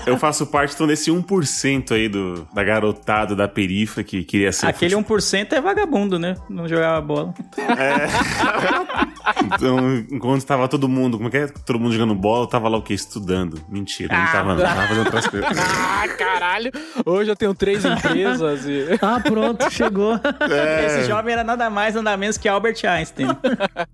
[0.06, 4.68] Eu faço parte então desse 1% aí do, da garotada da perifa que queria ser.
[4.68, 5.18] Aquele futebol.
[5.18, 6.36] 1% é vagabundo, né?
[6.50, 7.34] Não jogava bola.
[9.44, 11.48] Então, enquanto tava todo mundo, como é que é?
[11.48, 12.94] Todo mundo jogando bola, eu tava lá o quê?
[12.94, 13.62] Estudando.
[13.68, 14.62] Mentira, eu não tava, não.
[14.62, 15.50] Tava fazendo outras coisas.
[15.60, 16.72] ah, caralho!
[17.06, 18.86] Hoje eu tenho três empresas e.
[19.02, 20.20] Ah, pronto, chegou.
[20.50, 20.86] É.
[20.86, 23.28] Esse jovem era nada mais, nada menos que Albert Einstein.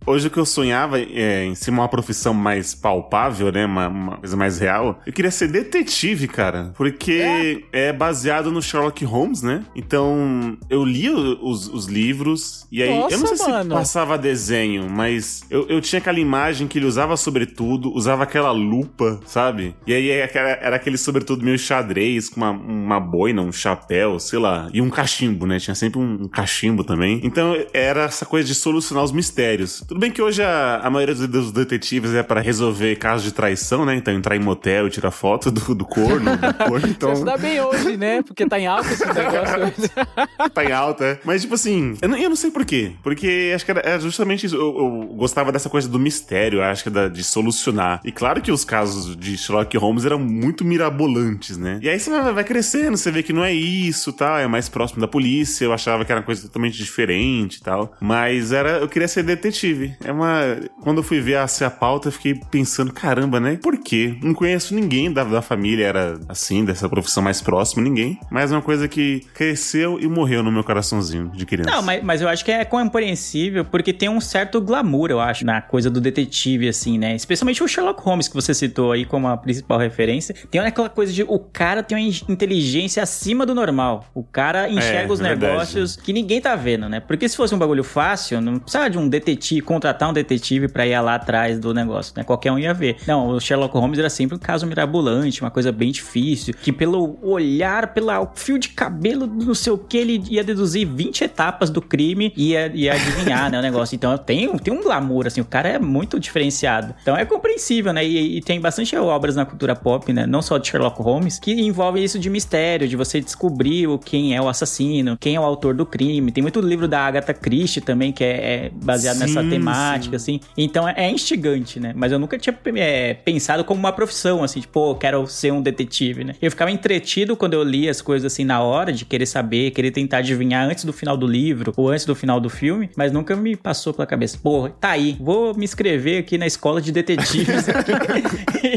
[0.05, 3.65] Hoje o que eu sonhava é, em ser uma profissão mais palpável, né?
[3.65, 4.99] Uma, uma coisa mais real.
[5.05, 6.71] Eu queria ser detetive, cara.
[6.75, 9.63] Porque é, baseado no Sherlock Holmes, né?
[9.75, 12.67] Então, eu li os, os livros.
[12.71, 13.63] E aí, eu não Nossa, sei mano.
[13.63, 18.51] se passava desenho, mas eu, eu tinha aquela imagem que ele usava sobretudo, usava aquela
[18.51, 19.75] lupa, sabe?
[19.85, 24.39] E aí era, era aquele sobretudo meio xadrez, com uma, uma boina, um chapéu, sei
[24.39, 24.69] lá.
[24.73, 25.59] E um cachimbo, né?
[25.59, 27.21] Tinha sempre um, um cachimbo também.
[27.23, 29.83] Então era essa coisa de solucionar os mistérios.
[29.87, 33.31] Tudo bem que hoje a, a maioria dos, dos detetives é para resolver casos de
[33.31, 33.95] traição, né?
[33.95, 36.37] Então entrar em motel e tirar foto do, do corno.
[36.37, 38.21] do corno então se dá bem hoje, né?
[38.21, 40.49] Porque tá em alta esse negócio hoje.
[40.53, 41.19] tá em alta, é.
[41.23, 42.93] Mas, tipo assim, eu não, eu não sei por quê.
[43.01, 44.55] Porque acho que era, era justamente isso.
[44.55, 48.01] Eu, eu gostava dessa coisa do mistério, acho que da, de solucionar.
[48.03, 51.79] E claro que os casos de Sherlock Holmes eram muito mirabolantes, né?
[51.81, 54.69] E aí você vai, vai crescendo, você vê que não é isso tal, é mais
[54.69, 55.65] próximo da polícia.
[55.65, 57.95] Eu achava que era uma coisa totalmente diferente e tal.
[57.99, 59.95] Mas era, eu queria ser detetive.
[60.03, 60.57] É uma.
[60.81, 63.59] Quando eu fui ver a, a pauta, eu fiquei pensando, caramba, né?
[63.61, 64.15] Por quê?
[64.23, 68.17] Não conheço ninguém da, da família, era assim, dessa profissão mais próxima, ninguém.
[68.31, 71.69] Mas é uma coisa que cresceu e morreu no meu coraçãozinho de criança.
[71.69, 75.45] Não, mas, mas eu acho que é compreensível, porque tem um certo glamour, eu acho,
[75.45, 77.15] na coisa do detetive, assim, né?
[77.15, 80.33] Especialmente o Sherlock Holmes, que você citou aí como a principal referência.
[80.49, 84.05] Tem aquela coisa de o cara tem uma in- inteligência acima do normal.
[84.13, 85.51] O cara enxerga É, os verdade.
[85.51, 86.99] negócios que ninguém tá vendo, né?
[86.99, 90.85] Porque se fosse um bagulho fácil, não precisava de um detetive, contratar um detetive pra
[90.85, 92.23] ir lá atrás do negócio, né?
[92.23, 92.97] Qualquer um ia ver.
[93.07, 97.17] Não, o Sherlock Holmes era sempre um caso mirabolante, uma coisa bem difícil, que pelo
[97.21, 101.81] olhar, pelo fio de cabelo, não sei o que, ele ia deduzir 20 etapas do
[101.81, 103.95] crime e ia, ia adivinhar, né, o negócio.
[103.95, 106.93] Então tem, tem um glamour, assim, o cara é muito diferenciado.
[107.01, 108.05] Então é compreensível, né?
[108.05, 110.25] E, e tem bastante obras na cultura pop, né?
[110.25, 114.41] Não só de Sherlock Holmes, que envolve isso de mistério, de você descobrir quem é
[114.41, 116.31] o assassino, quem é o autor do crime.
[116.31, 120.39] Tem muito livro da Agatha Christie também, que é, é baseado nessa Sim, temática, assim.
[120.57, 121.93] Então é, é instigante, né?
[121.95, 125.61] Mas eu nunca tinha é, pensado como uma profissão, assim, tipo, pô, quero ser um
[125.61, 126.35] detetive, né?
[126.41, 129.91] Eu ficava entretido quando eu lia as coisas assim na hora de querer saber, querer
[129.91, 133.35] tentar adivinhar antes do final do livro ou antes do final do filme, mas nunca
[133.35, 137.65] me passou pela cabeça, pô, tá aí, vou me inscrever aqui na escola de detetives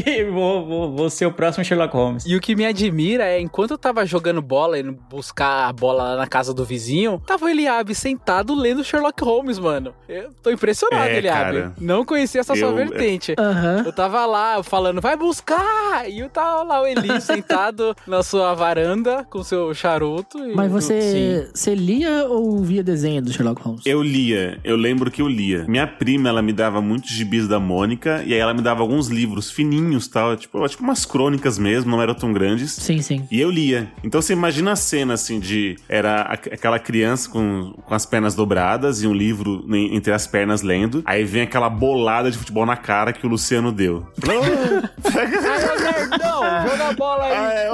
[0.05, 2.25] e vou, vou, vou ser o próximo Sherlock Holmes.
[2.25, 6.03] E o que me admira é, enquanto eu tava jogando bola, indo buscar a bola
[6.03, 9.93] lá na casa do vizinho, tava o Eliabe sentado lendo Sherlock Holmes, mano.
[10.07, 11.39] Eu tô impressionado, É, Eliabe.
[11.61, 11.73] cara.
[11.87, 13.33] Não conhecia essa sua Eu- vertente.
[13.39, 13.83] Aham.
[13.85, 16.09] Eu tava lá falando, vai buscar!
[16.09, 20.37] E eu tava lá, o Eli, sentado na sua varanda com seu charuto.
[20.39, 20.53] E...
[20.53, 20.73] Mas Sim.
[20.73, 23.85] você, você lia ou via desenho do Sherlock Holmes?
[23.85, 25.65] Eu lia, eu lembro que eu lia.
[25.67, 29.07] Minha prima, ela me dava muitos gibis da Mônica, e aí ela me dava alguns
[29.07, 32.73] livros fininhos, tal, tipo, tipo umas crônicas mesmo, não eram tão grandes.
[32.73, 33.25] Sim, sim.
[33.31, 33.89] E eu lia.
[34.03, 35.77] Então você imagina a cena assim de.
[35.87, 40.61] Era aqu- aquela criança com, com as pernas dobradas e um livro entre as pernas
[40.61, 41.01] lendo.
[41.05, 44.07] Aí vem aquela bolada de futebol na cara que o Luciano deu.
[44.27, 47.33] Ô nerdão, joga a bola aí.
[47.35, 47.69] Ah, é.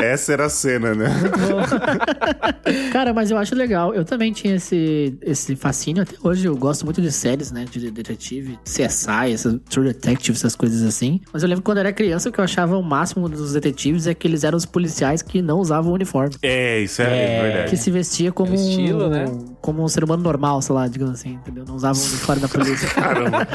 [0.02, 1.06] Essa era a cena, né?
[2.92, 3.94] Cara, mas eu acho legal.
[3.94, 6.02] Eu também tinha esse, esse fascínio.
[6.02, 7.64] Até hoje eu gosto muito de séries, né?
[7.70, 11.20] De detetive, CSI, essas True Detective, essas coisas assim.
[11.32, 13.52] Mas eu lembro que quando eu era criança, o que eu achava o máximo dos
[13.52, 16.34] detetives é que eles eram os policiais que não usavam uniforme.
[16.42, 17.04] É, isso é,
[17.38, 17.70] É, verdade.
[17.70, 19.24] Que se vestia como, Aquele estilo, um, né?
[19.60, 21.64] como um ser humano normal, sei lá, digamos assim, entendeu?
[21.66, 22.88] Não usava o uniforme da polícia.
[22.94, 23.46] Caramba.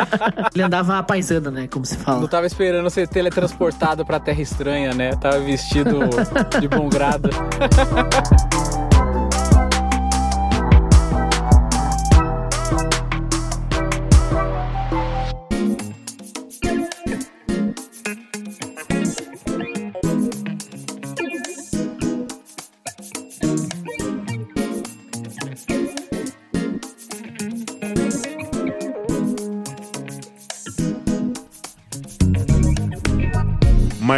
[0.53, 1.67] Ele andava a paisana, né?
[1.67, 2.27] Como se Não fala.
[2.27, 5.15] tava esperando ser teletransportado pra Terra Estranha, né?
[5.15, 5.80] Tava vestido
[6.59, 7.29] de bom grado.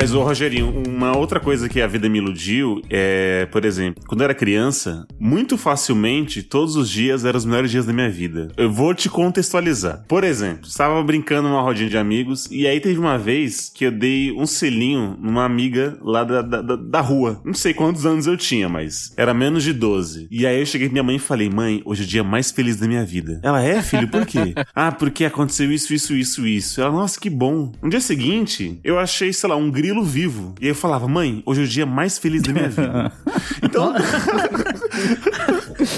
[0.04, 4.20] Mas, ô Rogerinho, uma outra coisa que a vida me iludiu é, por exemplo, quando
[4.20, 8.50] eu era criança, muito facilmente, todos os dias eram os melhores dias da minha vida.
[8.58, 10.04] Eu vou te contextualizar.
[10.06, 13.92] Por exemplo, estava brincando numa rodinha de amigos e aí teve uma vez que eu
[13.94, 17.42] dei um selinho numa amiga lá da, da, da, da rua.
[17.46, 20.28] Não sei quantos anos eu tinha, mas era menos de 12.
[20.30, 22.52] E aí eu cheguei pra minha mãe e falei, mãe, hoje é o dia mais
[22.52, 23.40] feliz da minha vida.
[23.42, 24.54] Ela, é, filho, por quê?
[24.76, 26.82] ah, porque aconteceu isso, isso, isso, isso.
[26.82, 27.72] Ela, nossa, que bom.
[27.82, 30.56] No dia seguinte, eu achei, sei lá, um grilo vivo.
[30.62, 33.12] E aí eu falava, mãe, hoje é o dia mais feliz da minha vida.
[33.62, 33.94] então,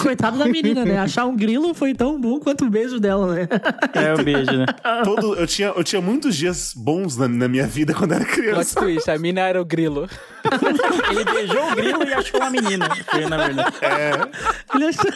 [0.01, 0.97] Coitado da menina, né?
[0.97, 3.47] Achar um grilo foi tão bom quanto o beijo dela, né?
[3.93, 4.65] É o beijo, né?
[5.03, 8.36] todo, eu, tinha, eu tinha muitos dias bons na, na minha vida quando era Plot
[8.36, 8.79] criança.
[8.79, 10.08] twist, a mina era o grilo.
[11.10, 12.89] Ele beijou o grilo e achou uma menina.
[13.05, 13.73] Foi, na verdade.
[13.81, 14.29] Achou...
[14.75, 15.12] Ele achou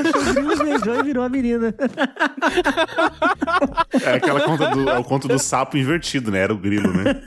[0.00, 1.74] o grilo, beijou e virou a menina.
[4.04, 6.40] É aquela conta do, é o conto do sapo invertido, né?
[6.40, 7.22] Era o grilo, né?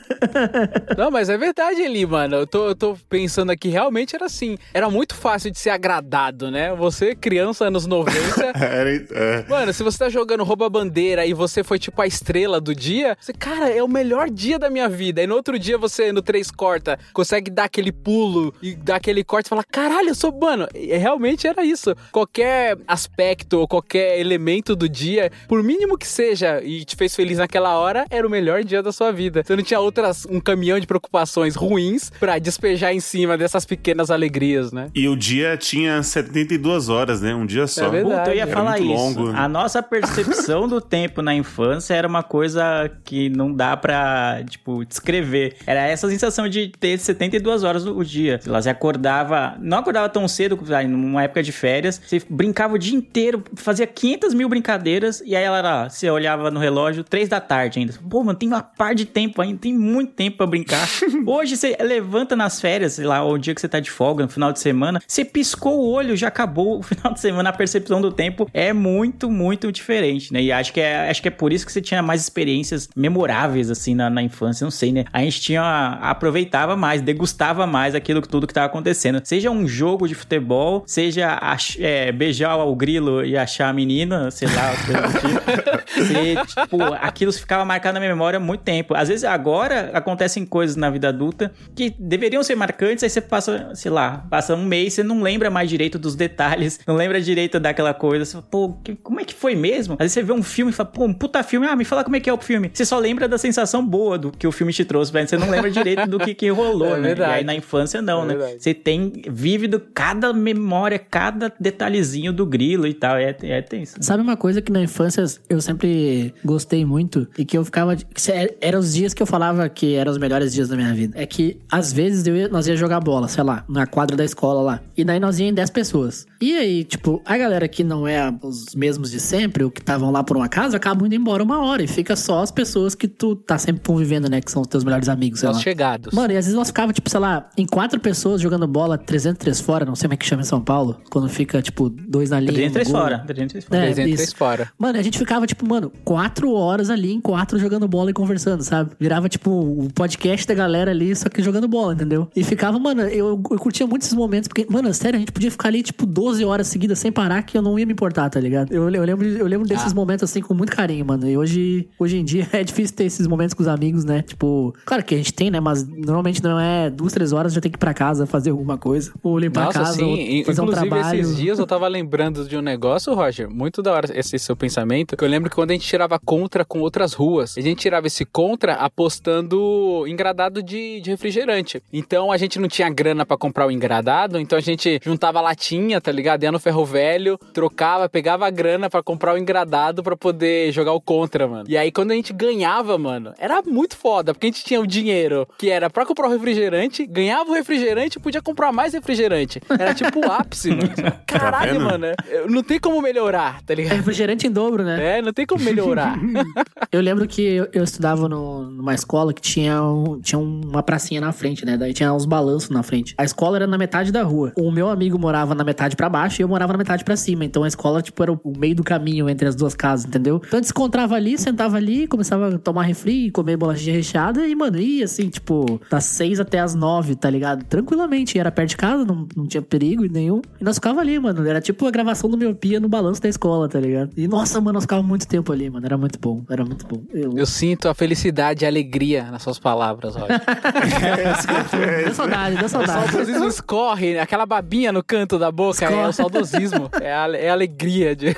[0.97, 2.35] Não, mas é verdade ali, mano.
[2.37, 4.57] Eu tô, eu tô pensando aqui, realmente era assim.
[4.73, 6.73] Era muito fácil de ser agradado, né?
[6.75, 8.15] Você, criança, anos 90.
[8.55, 9.45] Era, é.
[9.47, 13.17] Mano, se você tá jogando rouba bandeira e você foi tipo a estrela do dia,
[13.19, 15.21] você, cara, é o melhor dia da minha vida.
[15.21, 19.23] E no outro dia você, no 3 corta, consegue dar aquele pulo e dar aquele
[19.23, 20.67] corte e falar: caralho, eu sou mano.
[20.73, 21.95] E realmente era isso.
[22.11, 22.54] Qualquer
[22.87, 27.77] aspecto ou qualquer elemento do dia, por mínimo que seja, e te fez feliz naquela
[27.77, 29.43] hora, era o melhor dia da sua vida.
[29.45, 34.09] Você não tinha outras, um caminhão de preocupações ruins pra despejar em cima dessas pequenas
[34.11, 34.89] alegrias, né?
[34.95, 37.33] E o dia tinha 72 horas, né?
[37.33, 37.85] Um dia só.
[37.85, 38.19] É verdade.
[38.19, 38.87] Puta, eu ia Era falar isso.
[38.87, 39.29] longo.
[39.29, 44.85] A nossa percepção do tempo na infância era uma coisa que não dá pra, tipo,
[44.85, 45.55] descrever.
[45.65, 48.39] Era essa sensação de ter 72 horas o dia.
[48.41, 52.75] Sei lá, você acordava, não acordava tão cedo, vai, numa época de férias, você brincava
[52.75, 57.03] o dia inteiro, fazia 500 mil brincadeiras, e aí ela era, você olhava no relógio,
[57.03, 57.93] 3 da tarde ainda.
[58.09, 60.87] Pô, mano, tem uma par de tempo ainda, tem muito tempo pra brincar.
[61.25, 64.23] Hoje você levanta nas férias, sei lá, ou o dia que você tá de folga,
[64.23, 67.53] no final de semana, você piscou o olho, já acabou o final de semana, a
[67.53, 70.41] percepção do tempo é muito, muito diferente, né?
[70.41, 73.69] E acho que é, acho que é por isso que você tinha mais experiências memoráveis,
[73.69, 75.05] assim, na, na infância, não sei, né?
[75.13, 79.21] A gente tinha, aproveitava mais, degustava mais aquilo que tudo que tava acontecendo.
[79.23, 84.31] Seja um jogo de futebol, seja ach- é, beijar o grilo e achar a menina,
[84.31, 85.75] sei lá, tipo.
[85.95, 88.95] Você, tipo, aquilo ficava marcado na minha memória há muito tempo.
[88.95, 93.71] Às vezes agora acontecem coisas na vida adulta que deveriam ser marcantes, aí você passa,
[93.75, 97.59] sei lá, passa um mês, você não lembra mais direito dos detalhes, não lembra direito
[97.59, 98.25] daquela coisa.
[98.25, 99.93] Você fala, pô, que- como é que foi mesmo?
[99.93, 102.03] Às vezes você vê um filme e fala, pô, um puta filme, ah, me fala
[102.03, 102.71] como é que é o filme.
[102.73, 105.49] Você só lembra da sensação boa do que o filme te trouxe, mas você não
[105.49, 107.07] lembra direito do que, que rolou, É né?
[107.09, 107.31] verdade.
[107.31, 108.35] E aí na infância não, É né?
[108.35, 108.63] verdade.
[108.63, 113.17] Você tem vívido cada memória, cada detalhezinho do grilo e tal.
[113.17, 113.95] É, é tenso.
[114.01, 117.95] Sabe uma coisa que na infância eu sempre gostei muito e que eu ficava.
[118.15, 121.13] se- Eram os dias que eu falava que eram os melhores dias da minha vida.
[121.17, 124.23] É que às vezes eu ia- nós ia jogar bola, sei lá, na quadra da
[124.25, 124.81] escola lá.
[124.97, 126.25] E daí nós ia em 10 pessoas.
[126.41, 130.11] E aí, tipo, a galera que não é os mesmos de sempre, ou que estavam
[130.11, 131.83] lá por uma casa, acabam indo embora uma hora.
[131.83, 134.41] E fica só as pessoas que tu tá sempre convivendo, né?
[134.41, 135.61] Que são os teus melhores amigos, sei Os lá.
[135.61, 136.13] chegados.
[136.13, 139.59] Mano, e às vezes nós ficava, tipo, sei lá, em quatro pessoas jogando bola, 303
[139.59, 140.99] fora, não sei como é que chama em São Paulo.
[141.09, 142.51] Quando fica, tipo, dois na linha.
[142.51, 143.01] um no 303 gol.
[143.01, 143.19] fora.
[143.25, 143.77] 303 fora.
[143.77, 144.17] É, Três dentro, isso.
[144.17, 144.71] três fora.
[144.77, 148.61] Mano, a gente ficava, tipo, mano, quatro horas ali em quatro jogando bola e conversando,
[148.63, 148.91] sabe?
[148.99, 152.27] Virava, tipo, o podcast da galera ali, só que jogando bola, entendeu?
[152.35, 155.51] E ficava, mano, eu, eu curtia muito esses momentos, porque, mano, sério, a gente podia
[155.51, 158.39] ficar ali, tipo, 12 horas seguidas sem parar, que eu não ia me importar, tá
[158.39, 158.71] ligado?
[158.73, 161.27] Eu, eu lembro, eu lembro desses momentos, assim, com muito carinho, mano.
[161.29, 164.21] E hoje, hoje em dia é difícil ter esses momentos com os amigos, né?
[164.21, 165.59] Tipo, claro que a gente tem, né?
[165.59, 168.77] Mas normalmente não é duas, três horas, já tem que ir pra casa fazer alguma
[168.77, 169.11] coisa.
[169.23, 170.03] Ou limpar Nossa, a casa, sim.
[170.39, 171.19] ou fazer um Inclusive, trabalho.
[171.19, 175.15] esses dias eu tava lembrando de um negócio, Roger, muito da hora esse seu pensamento,
[175.15, 178.07] que eu lembro que quando a gente tirava contra com outras ruas, a gente tirava
[178.07, 181.81] esse contra apostando engradado de, de refrigerante.
[181.93, 186.01] Então a gente não tinha grana pra comprar o engradado, então a gente juntava latinha,
[186.01, 186.43] tá ligado?
[186.43, 190.91] Ia no ferro velho, trocava, pegava a grana pra comprar o engradado pra poder jogar
[190.91, 191.65] o contra, mano.
[191.69, 194.87] E aí quando a gente ganhava, mano, era muito foda, porque a gente tinha o
[194.87, 199.61] dinheiro que era pra comprar o refrigerante, ganhava o refrigerante e podia comprar mais refrigerante.
[199.69, 200.91] Era tipo o ápice, mano.
[201.25, 202.01] Caralho, vendo?
[202.01, 202.15] mano.
[202.49, 203.95] Não tem como melhorar, tá É ligado?
[203.97, 205.17] refrigerante em dobro, né?
[205.17, 206.17] É, não tem como melhorar.
[206.91, 211.19] Eu lembro que eu, eu estudava no- numa escola que tinha, um- tinha uma pracinha
[211.19, 211.75] na frente, né?
[211.77, 213.13] Daí tinha uns balanços na frente.
[213.17, 214.53] A escola era na metade da rua.
[214.57, 217.43] O meu amigo morava na metade pra baixo e eu morava na metade pra cima.
[217.43, 220.35] Então a escola, tipo, era o o meio do caminho entre as duas casas, entendeu?
[220.45, 224.47] Então a gente se encontrava ali, sentava ali, começava a tomar refri, comer bolachinha recheada
[224.47, 227.63] e, mano, ia assim, tipo, das seis até as nove, tá ligado?
[227.65, 228.37] Tranquilamente.
[228.37, 230.41] Era perto de casa, não, não tinha perigo nenhum.
[230.61, 231.45] E nós ficava ali, mano.
[231.45, 234.11] Era tipo tipo a gravação do Miopia no balanço da escola, tá ligado?
[234.15, 235.85] E nossa, mano, nós ficávamos muito tempo ali, mano.
[235.85, 237.03] Era muito bom, era muito bom.
[237.13, 237.33] Eu...
[237.37, 240.41] Eu sinto a felicidade e a alegria nas suas palavras, Roger.
[242.05, 243.11] Deu saudade, deu O saudade.
[243.11, 246.89] saudosismo escorre, aquela babinha no canto da boca, é o saudosismo.
[247.01, 248.35] É a, é a alegria de.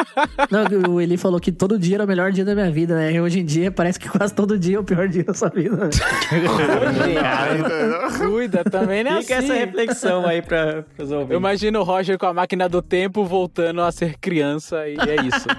[0.50, 3.12] Não, o Eli falou que todo dia era o melhor dia da minha vida, né?
[3.12, 5.48] E hoje em dia parece que quase todo dia é o pior dia da sua
[5.50, 5.76] vida.
[5.76, 5.90] né?
[8.18, 9.52] Cuida, também não é Fica assim.
[9.52, 11.32] essa reflexão aí pra, pros ouvintes.
[11.32, 15.16] Eu imagino o Roger com a máquina do tempo voltando a ser criança e é
[15.26, 15.46] isso.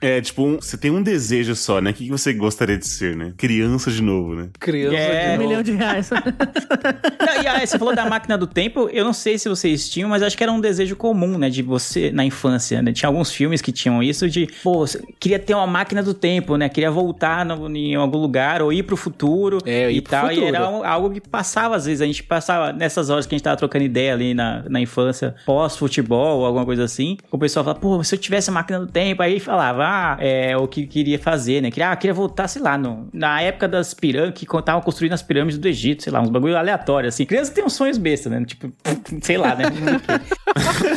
[0.00, 1.90] É, tipo, um- você tem um desejo só, né?
[1.90, 3.32] O que você gostaria de ser, né?
[3.38, 4.48] Criança de novo, né?
[4.58, 5.48] Criança É, de Um novo.
[5.48, 6.10] milhão de reais.
[7.24, 10.08] Não, e aí, você falou da máquina do tempo, eu não sei se vocês tinham,
[10.08, 12.92] mas acho que era um desejo comum, né, de você na infância, né?
[12.92, 16.56] Tinha alguns filmes que tinham isso de, pô, você queria ter uma máquina do tempo,
[16.56, 16.68] né?
[16.68, 20.30] Queria voltar no- em algum lugar ou ir pro futuro É, ir e pro tal.
[20.30, 20.54] E futuro.
[20.56, 23.44] era um- algo que passava às vezes, a gente passava nessas horas que a gente
[23.44, 27.80] tava trocando ideia ali na, na infância, pós-futebol ou alguma coisa assim, o pessoal falava,
[27.80, 31.18] pô, se eu tivesse a máquina do tempo, aí falava, ah, é o que queria
[31.18, 31.70] fazer, né?
[31.70, 35.22] Queria, ah, queria voltar, sei lá, no, na época das pirâmides, que estavam construindo as
[35.22, 37.24] pirâmides do Egito, sei lá, uns bagulho aleatório, assim.
[37.24, 38.44] Criança tem uns sonhos besta, né?
[38.44, 38.72] Tipo,
[39.22, 39.64] sei lá, né?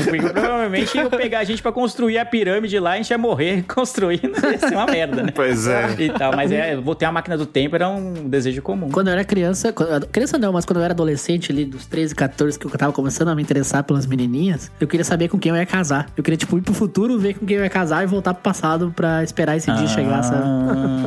[0.05, 3.63] Porque provavelmente iam pegar a gente pra construir a pirâmide lá, a gente ia morrer
[3.67, 5.31] construindo, ia ser uma merda, né?
[5.33, 5.95] Pois é.
[5.99, 8.89] E tal, mas é, vou ter uma máquina do tempo era um desejo comum.
[8.89, 12.13] Quando eu era criança, quando- criança não, mas quando eu era adolescente ali, dos 13,
[12.15, 15.49] 14, que eu tava começando a me interessar pelas menininhas, eu queria saber com quem
[15.51, 16.07] eu ia casar.
[16.15, 18.43] Eu queria, tipo, ir pro futuro, ver com quem eu ia casar e voltar pro
[18.43, 20.43] passado pra esperar esse dia chegar, sabe?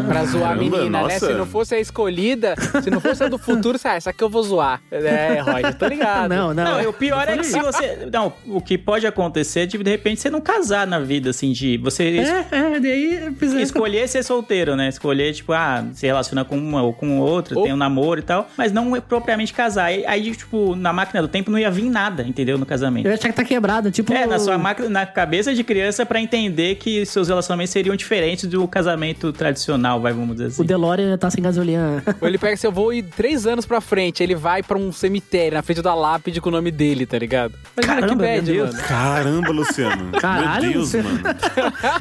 [0.07, 0.89] Pra zoar a menina, né?
[1.03, 1.27] nossa.
[1.27, 4.23] Se não fosse a escolhida, se não fosse a do futuro, você, ah, essa aqui
[4.23, 4.81] eu vou zoar.
[4.91, 6.29] É, Roger, tô ligado.
[6.31, 6.65] Não, não.
[6.65, 8.09] Não, é- o pior é que se você.
[8.13, 11.53] Não, o que pode acontecer é de, de repente, você não casar na vida, assim,
[11.53, 13.59] de você es- É, é, daí isso.
[13.59, 14.89] escolher ser solteiro, né?
[14.89, 18.23] Escolher, tipo, ah, se relacionar com uma ou com outra, Ou- tem um namoro e
[18.23, 19.85] tal, mas não é propriamente casar.
[19.87, 22.59] Aí, aí, tipo, na máquina do tempo não ia vir nada, entendeu?
[22.59, 23.07] No casamento.
[23.07, 23.45] Eu ia achar que tá
[23.81, 24.13] quebrada, tipo.
[24.13, 28.47] É, na sua máquina, na cabeça de criança pra entender que seus relacionamentos seriam diferentes
[28.47, 30.63] do casamento tradicional, vai, vamos dizer assim.
[30.63, 32.03] O DeLorean tá sem gasolina.
[32.21, 34.93] Ou ele pega assim, eu vou ir três anos pra frente, ele vai pra um
[34.93, 37.55] cemitério na frente da lápide com o nome dele, tá ligado?
[37.77, 38.75] Imagina Caramba, que bad, meu Deus.
[38.75, 38.89] mano.
[38.89, 40.13] Caramba, Luciano.
[40.13, 41.09] Caralho, Meu Deus, Luciano.
[41.11, 41.31] mano.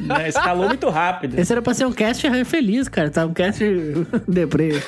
[0.00, 1.38] Né, Escalou muito rápido.
[1.38, 3.10] Esse era pra ser um cast feliz, cara.
[3.10, 3.62] Tá um cast
[4.26, 4.80] deprê.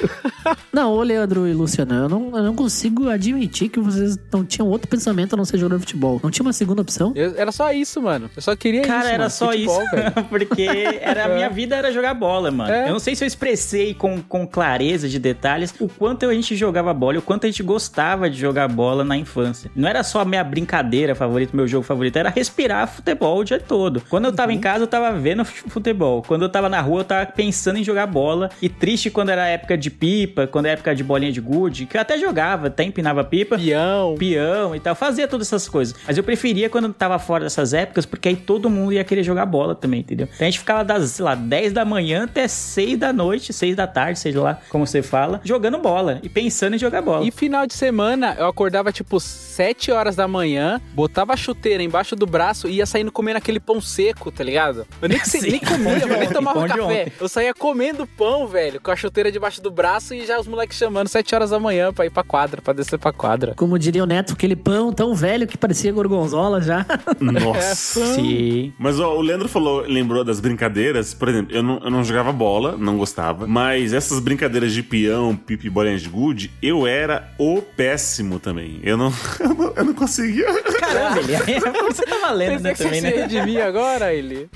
[0.73, 4.69] não, ô Leandro e Luciano, eu não, eu não consigo admitir que vocês não tinham
[4.69, 6.21] outro pensamento a não ser jogar futebol.
[6.23, 7.13] Não tinha uma segunda opção?
[7.15, 8.31] Eu- era só isso, mano.
[8.35, 9.09] Eu só queria Cara, isso.
[9.09, 9.31] era mano.
[9.31, 9.91] só Futebol, isso.
[9.95, 10.13] velho.
[10.31, 12.73] Porque era, a minha vida era jogar bola, mano.
[12.73, 12.89] É.
[12.89, 16.57] Eu não sei se eu expressei com, com clareza de detalhes o quanto a gente
[16.57, 19.71] jogava bola e o quanto a gente gostava de jogar bola na infância.
[19.77, 23.59] Não era só a minha brincadeira favorita, meu jogo favorito, era respirar futebol o dia
[23.61, 24.03] todo.
[24.09, 26.23] Quando eu tava em casa, eu tava vendo fu- futebol.
[26.27, 28.51] Quando eu tava na rua, eu tava pensando em jogar bola.
[28.61, 31.97] E triste quando era época de pipa, quando era época de bolinha de gude, que
[31.97, 34.15] eu até jogava, até empinava pipa Peão.
[34.17, 35.95] peão e tal, fazia todas essas coisas.
[36.07, 39.47] Mas eu preferia quando tava fora dessas épocas, porque aí todo mundo ia querer jogar
[39.47, 40.29] bola também, entendeu?
[40.35, 43.77] Então a gente ficava das, sei lá, 10 da manhã até 6 da noite, 6
[43.77, 47.25] da tarde, seja lá como você fala, jogando bola e pensando em jogar bola.
[47.25, 52.15] E final de semana, eu acordava tipo 7 horas da manhã, botava a chuteira embaixo
[52.17, 54.87] do braço e ia saindo comendo aquele pão seco, tá ligado?
[55.01, 57.13] Eu nem, Sim, nem pão comia, eu nem tomava café.
[57.21, 60.77] Eu saía comendo pão, velho, com a chuteira debaixo do braço e já os moleques
[60.79, 63.55] chamando 7 horas da manhã pra ir pra quadra, pra descer pra quadra.
[63.57, 66.85] Como diria o Neto, aquele pão tão velho que parecia gorgonzola já.
[67.21, 68.05] Nossa.
[68.15, 68.73] Sim.
[68.79, 71.15] Mas ó, o Leandro falou, lembrou das brincadeiras.
[71.15, 73.47] Por exemplo, eu não, eu não jogava bola, não gostava.
[73.47, 78.81] Mas essas brincadeiras de peão, pipi, bolinha de gude, eu era o péssimo também.
[78.83, 80.47] Eu não, eu não, eu não conseguia.
[80.63, 81.61] Caramba, ele
[81.93, 83.27] você tá valendo, né, também, você né?
[83.27, 84.49] de mim agora, ele.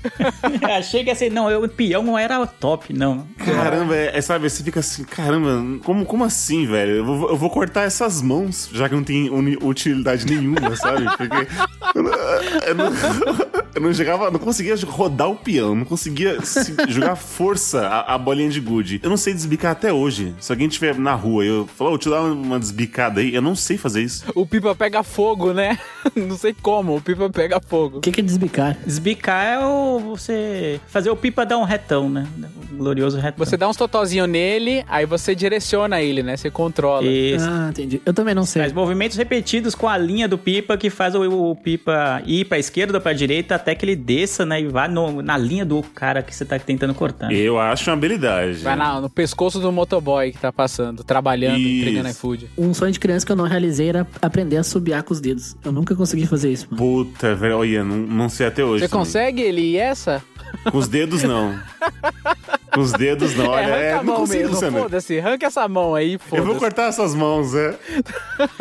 [0.77, 3.27] Achei que assim, não, eu, o peão não era top, não.
[3.39, 6.97] Caramba, é, é, sabe, você fica assim, caramba, como, como assim, velho?
[6.97, 9.31] Eu vou, eu vou cortar essas mãos, já que não tem
[9.63, 11.05] utilidade nenhuma, sabe?
[11.17, 11.47] Porque
[11.95, 12.13] eu não,
[12.67, 12.87] eu não,
[13.75, 18.19] eu não jogava, não conseguia rodar o peão, não conseguia se- jogar força a, a
[18.19, 19.01] bolinha de gude.
[19.03, 20.35] Eu não sei desbicar até hoje.
[20.41, 23.43] Se alguém estiver na rua e eu falar, ô, te dar uma desbicada aí, eu
[23.43, 24.25] não sei fazer isso.
[24.35, 25.79] O pipa pega fogo, né?
[26.15, 27.99] Não sei como, o pipa pega fogo.
[27.99, 28.77] O que, que é desbicar?
[28.87, 32.27] Desbicar é o você fazer o pipa dar um retão, né?
[32.73, 33.45] O glorioso retão.
[33.45, 36.37] Você dá uns totozinho nele, aí você direciona ele, né?
[36.37, 37.05] Você controla.
[37.07, 37.45] Isso.
[37.49, 38.01] Ah, entendi.
[38.07, 38.63] Eu também não sei.
[38.63, 41.76] Faz movimentos repetidos com a linha do pipa que faz o, o pipa
[42.27, 45.37] ir pra esquerda ou pra direita até que ele desça, né, e vá no- na
[45.37, 47.31] linha do cara que você tá tentando cortar.
[47.33, 48.59] Eu acho uma habilidade.
[48.59, 51.81] Vai na- no pescoço do motoboy que tá passando, trabalhando, Isso.
[51.89, 52.51] entregando iFood.
[52.57, 55.57] Um sonho de criança que eu não realizei era aprender a subiar com os dedos.
[55.65, 56.77] Eu nunca consegui fazer isso, mano.
[56.79, 58.85] Puta, velho, olha, não, não sei até hoje.
[58.85, 59.05] Você também.
[59.05, 60.23] consegue ele e essa?
[60.71, 61.59] Com os dedos, não.
[62.73, 63.49] Com os dedos, não.
[63.49, 65.19] Olha, é, é, arranca a não mão consigo, mesmo, foda-se.
[65.19, 66.59] Arranca essa mão aí, Eu vou foda-se.
[66.61, 67.75] cortar essas mãos, é.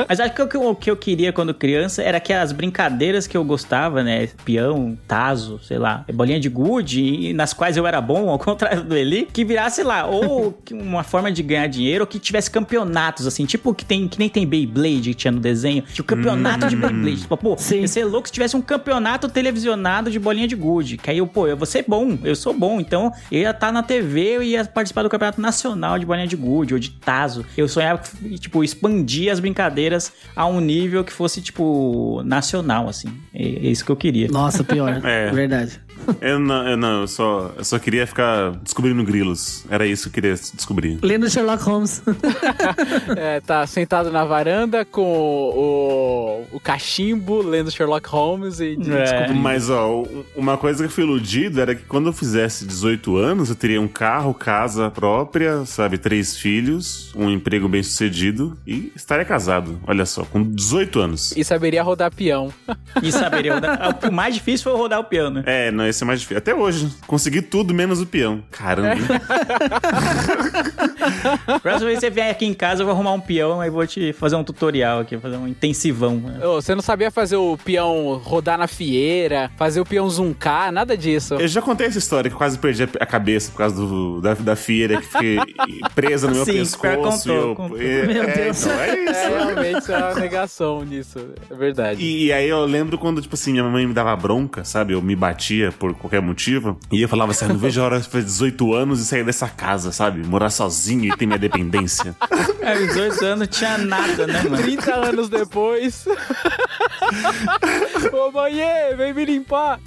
[0.08, 3.44] Mas acho que o que eu queria quando criança era que as brincadeiras que eu
[3.44, 4.28] gostava, né?
[4.44, 8.84] Peão, taso, sei lá, bolinha de gude, e nas quais eu era bom, ao contrário
[8.84, 13.28] do Eli, que virasse lá, ou uma forma de ganhar dinheiro, ou que tivesse campeonatos,
[13.28, 16.68] assim, tipo que, tem, que nem tem Beyblade que tinha no desenho, tinha o campeonato
[16.68, 17.22] de Beyblade.
[17.22, 17.82] Tipo, pô, Sim.
[17.82, 20.98] ia ser louco se tivesse um campeonato televisionado de bolinha de gude.
[20.98, 23.72] Que aí eu, pô, eu vou ser bom, eu sou bom, então eu ia estar
[23.72, 27.46] na TV, eu ia participar do campeonato nacional de bolinha de gude ou de taso.
[27.58, 28.02] Eu sonhava,
[28.40, 33.10] tipo, expandir as brincadeiras a um nível que fosse, tipo, nacional, assim.
[33.34, 34.28] É, é isso que eu queria.
[34.28, 35.02] Nossa, pior.
[35.06, 35.32] É.
[35.32, 35.80] Verdade.
[36.22, 39.66] Eu não, eu, não eu, só, eu só queria ficar descobrindo grilos.
[39.70, 41.00] Era isso que eu queria descobrir.
[41.02, 42.02] Lendo Sherlock Holmes.
[43.18, 48.76] É, tá sentado na varanda com o, o cachimbo, lendo Sherlock Holmes e É.
[48.76, 49.36] descobrindo.
[49.40, 50.04] Mas, ó,
[50.36, 53.80] uma coisa que eu fui iludido era que quando eu fizesse 18 anos, eu teria
[53.82, 55.98] um carro, casa própria, sabe?
[55.98, 59.80] Três filhos, um emprego bem sucedido e estaria casado.
[59.88, 61.32] Olha só, com 18 anos.
[61.36, 62.54] E saberia rodar peão.
[63.04, 64.00] E saberia rodar.
[64.08, 65.44] O mais difícil foi rodar o piano.
[65.46, 66.38] É, não, esse é mais difícil.
[66.38, 68.42] Até hoje, consegui tudo menos o peão.
[68.52, 68.96] Caramba.
[71.62, 73.86] Próxima vez que você vier aqui em casa, eu vou arrumar um peão e vou
[73.86, 76.22] te fazer um tutorial aqui, fazer um intensivão.
[76.44, 80.98] Ô, você não sabia fazer o peão rodar na fieira, fazer o peão zuncar, nada
[80.98, 81.36] disso.
[81.36, 84.34] Eu já contei essa história que eu quase perdi a- cabeça por causa do, da,
[84.34, 85.38] da feira que fiquei
[85.94, 87.28] presa no meu Sim, pescoço.
[87.30, 87.82] contou, eu, contou.
[87.82, 88.66] e- Meu é, Deus.
[88.66, 89.16] então, é isso.
[89.16, 91.20] É, realmente é uma negação disso.
[91.50, 92.02] É verdade.
[92.04, 94.94] E, e aí eu lembro quando, tipo assim, minha mãe me dava bronca, sabe?
[94.94, 96.78] Eu me batia por qualquer motivo.
[96.92, 99.24] E eu falava assim, "Ah, não vejo a hora de fazer 18 anos e sair
[99.24, 100.26] dessa casa, sabe?
[100.26, 102.16] Morar sozinho e ter minha dependência.
[102.62, 104.58] É, 18 anos não tinha nada, né, mano?
[104.58, 106.06] 30 anos depois.
[108.12, 108.54] Ô, mãe,
[108.98, 109.80] vem me limpar.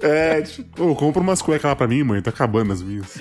[0.00, 3.18] é, tipo, ô, compra umas cuecas lá pra mim, mãe, tá acabando as minhas.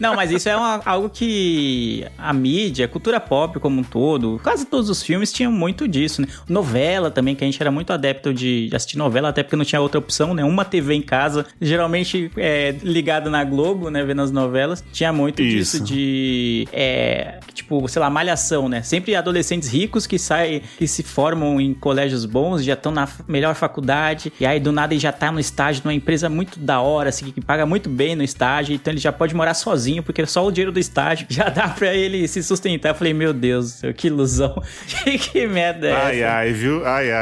[0.00, 4.40] Não, mas isso é uma- algo que a mídia, a cultura pop como um todo,
[4.42, 6.28] quase todos os filmes tinham muito disso, né?
[6.48, 9.80] Novela também, que a gente era muito adepto de, assistir novela, até porque não tinha
[9.80, 10.44] outra opção, né?
[10.44, 14.04] Uma TV em casa, geralmente é, ligada na Globo, né?
[14.04, 14.84] Vendo as novelas.
[14.92, 15.84] Tinha muito disso Isso.
[15.84, 18.82] de, é, tipo, sei lá, malhação, né?
[18.82, 23.54] Sempre adolescentes ricos que saem, que se formam em colégios bons, já estão na melhor
[23.54, 27.08] faculdade, e aí do nada ele já tá no estágio numa empresa muito da hora,
[27.08, 30.46] assim, que paga muito bem no estágio, então ele já pode morar sozinho, porque só
[30.46, 32.90] o dinheiro do estágio já dá pra ele se sustentar.
[32.90, 34.62] Eu falei, meu Deus, que ilusão.
[35.32, 36.34] que merda é Ai, essa?
[36.34, 36.86] ai, viu?
[36.86, 37.17] Ai, ai.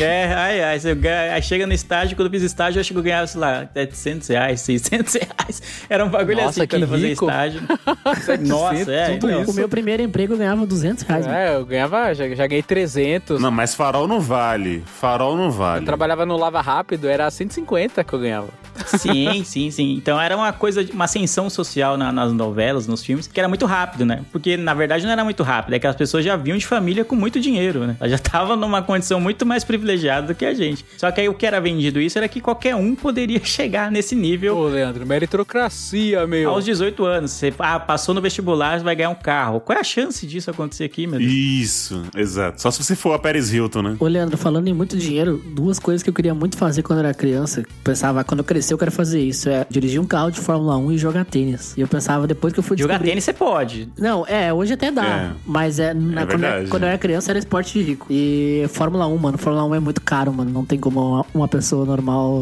[0.00, 0.78] É, ai, ai.
[0.80, 3.26] Você ganha, aí chega no estágio, quando eu fiz estágio, eu acho que eu ganhava,
[3.26, 5.62] sei lá, 700 reais, 600 reais.
[5.88, 7.60] Era um bagulho Nossa, assim que quando eu fazia estágio.
[8.46, 9.10] Nossa, é.
[9.18, 9.44] tudo então.
[9.52, 11.26] O meu primeiro emprego eu ganhava 200 reais.
[11.26, 11.38] mano.
[11.38, 13.40] É, eu ganhava, já, já ganhei 300.
[13.40, 14.82] Não, mas farol não vale.
[14.86, 15.84] Farol não vale.
[15.84, 18.48] Trabalhava no Lava Rápido, era 150 que eu ganhava.
[18.86, 19.94] Sim, sim, sim.
[19.94, 23.64] Então era uma coisa, uma ascensão social na- nas novelas, nos filmes, que era muito
[23.66, 24.22] rápido, né?
[24.30, 27.04] Porque na verdade não era muito rápido, é que as pessoas já vinham de família
[27.04, 27.96] com muito dinheiro, né?
[27.98, 30.84] Elas já estavam numa condição muito mais privilegiada do que a gente.
[30.96, 34.14] Só que aí o que era vendido isso era que qualquer um poderia chegar nesse
[34.14, 36.50] nível Ô, Leandro, meritocracia, meu.
[36.50, 37.30] aos 18 anos.
[37.30, 39.60] Você ah, passou no vestibular, vai ganhar um carro.
[39.60, 41.30] Qual é a chance disso acontecer aqui, meu Deus?
[41.32, 42.60] Isso, exato.
[42.60, 43.96] Só se você for a Paris Hilton, né?
[43.98, 47.04] Ô, Leandro, falando em muito dinheiro, duas coisas que eu queria muito fazer quando eu
[47.06, 47.62] era criança.
[47.84, 49.48] Pensava, quando eu crescer, eu quero fazer isso.
[49.48, 51.74] É dirigir um carro de Fórmula 1 e jogar tênis.
[51.76, 53.10] E eu pensava, depois que eu fui Jogar descobrir...
[53.10, 53.88] tênis você pode.
[53.98, 55.06] Não, é, hoje até dá.
[55.06, 55.30] É.
[55.44, 58.06] Mas é, na- quando, eu, quando eu era criança era esporte de rico.
[58.10, 60.50] E Fórmula 1, mano, Fórmula 1 é muito caro, mano.
[60.50, 62.40] Não tem como uma pessoa normal.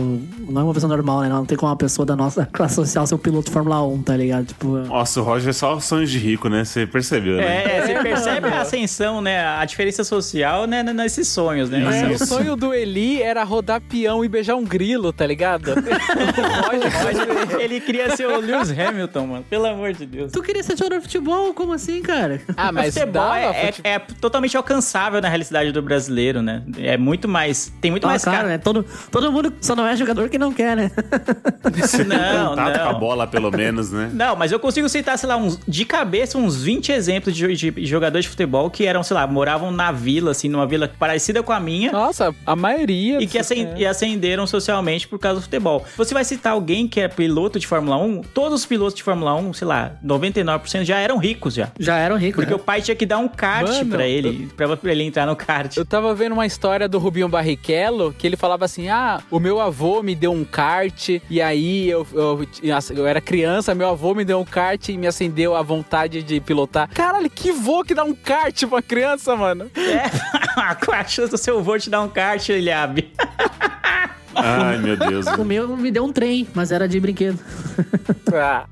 [0.48, 1.28] Não é uma pessoa normal, né?
[1.28, 4.02] Não tem como uma pessoa da nossa classe social ser um piloto de Fórmula 1,
[4.02, 4.46] tá ligado?
[4.46, 4.78] Tipo.
[4.78, 6.64] Nossa, o Roger é só sonhos de rico, né?
[6.64, 7.78] Você percebeu, né?
[7.78, 9.44] É, você É, percebe a ascensão, né?
[9.46, 10.82] A diferença social, né?
[10.82, 11.82] Nesses sonhos, né?
[12.10, 15.72] É, o sonho do Eli era rodar peão e beijar um grilo, tá ligado?
[17.04, 19.44] Mas ele queria ser o Lewis Hamilton, mano.
[19.48, 20.32] Pelo amor de Deus.
[20.32, 21.52] Tu queria ser jogador de futebol?
[21.54, 22.40] Como assim, cara?
[22.56, 26.62] ah, mas futebol dava, é, é- é totalmente alcançável na realidade do brasileiro, né?
[26.78, 27.72] É muito mais.
[27.80, 28.48] Tem muito Ah, mais claro, cara.
[28.48, 28.58] né?
[28.58, 30.90] Todo, todo mundo só não é jogador que não quer, né?
[31.74, 32.84] Você tem Não, contato não.
[32.84, 34.10] com a bola, pelo menos, né?
[34.12, 37.86] Não, mas eu consigo citar, sei lá, uns, de cabeça, uns 20 exemplos de, de
[37.86, 41.52] jogadores de futebol que eram, sei lá, moravam na vila, assim, numa vila parecida com
[41.52, 41.92] a minha.
[41.92, 43.20] Nossa, a maioria.
[43.22, 45.84] E que acen- e ascenderam socialmente por causa do futebol.
[45.96, 49.34] Você vai citar alguém que é piloto de Fórmula 1, todos os pilotos de Fórmula
[49.36, 51.68] 1, sei lá, 99% já eram ricos já.
[51.78, 52.36] Já eram ricos.
[52.44, 52.56] Porque né?
[52.56, 55.36] o pai tinha que dar um kart Mano, pra ele, pra pra ele entrar no
[55.36, 55.76] kart.
[55.76, 59.60] Eu tava vendo uma história do Rubinho Barrichello que ele falava assim: Ah, o meu
[59.60, 62.46] avô me deu um kart, e aí eu, eu,
[62.96, 66.40] eu era criança, meu avô me deu um kart e me acendeu a vontade de
[66.40, 66.88] pilotar.
[66.94, 69.70] Caralho, que vô que dá um kart pra criança, mano?
[69.76, 73.12] É, qual a chance do seu avô te dar um kart, Eliabe?
[74.34, 75.26] Ai, meu Deus.
[75.26, 77.38] O meu me deu um trem, mas era de brinquedo.
[78.32, 78.64] Ah,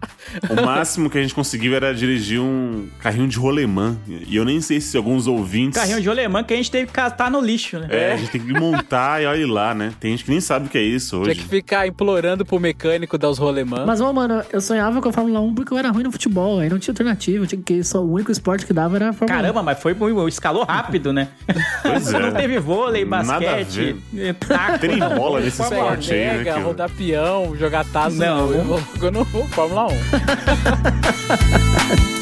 [0.50, 3.96] O máximo que a gente conseguiu era dirigir um carrinho de rolemã.
[4.26, 5.78] E eu nem sei se alguns ouvintes.
[5.80, 7.86] Carrinho de alemã que a gente teve que catar no lixo, né?
[7.90, 9.92] É, a gente tem que montar e olha lá, né?
[10.00, 11.40] Tem gente que nem sabe o que é isso tinha hoje.
[11.42, 13.84] que ficar implorando pro mecânico dar os rolemã.
[13.86, 16.58] Mas, ô, mano, eu sonhava com a Fórmula 1 porque eu era ruim no futebol.
[16.60, 17.46] Aí não tinha alternativa.
[17.46, 19.42] Tinha que só o único esporte que dava era a Fórmula 1.
[19.42, 19.96] Caramba, mas foi.
[20.28, 21.28] Escalou rápido, né?
[21.82, 22.18] Pois é.
[22.18, 24.34] Não teve vôlei, Nada a basquete, ver.
[24.34, 24.78] taco.
[24.78, 26.42] Tem bola nesse Fórmula esporte aí, né?
[26.44, 28.16] Que eu- rodar peão, jogar taça.
[28.16, 28.50] Não.
[28.52, 29.92] eu vou- eu não vou Fórmula 1.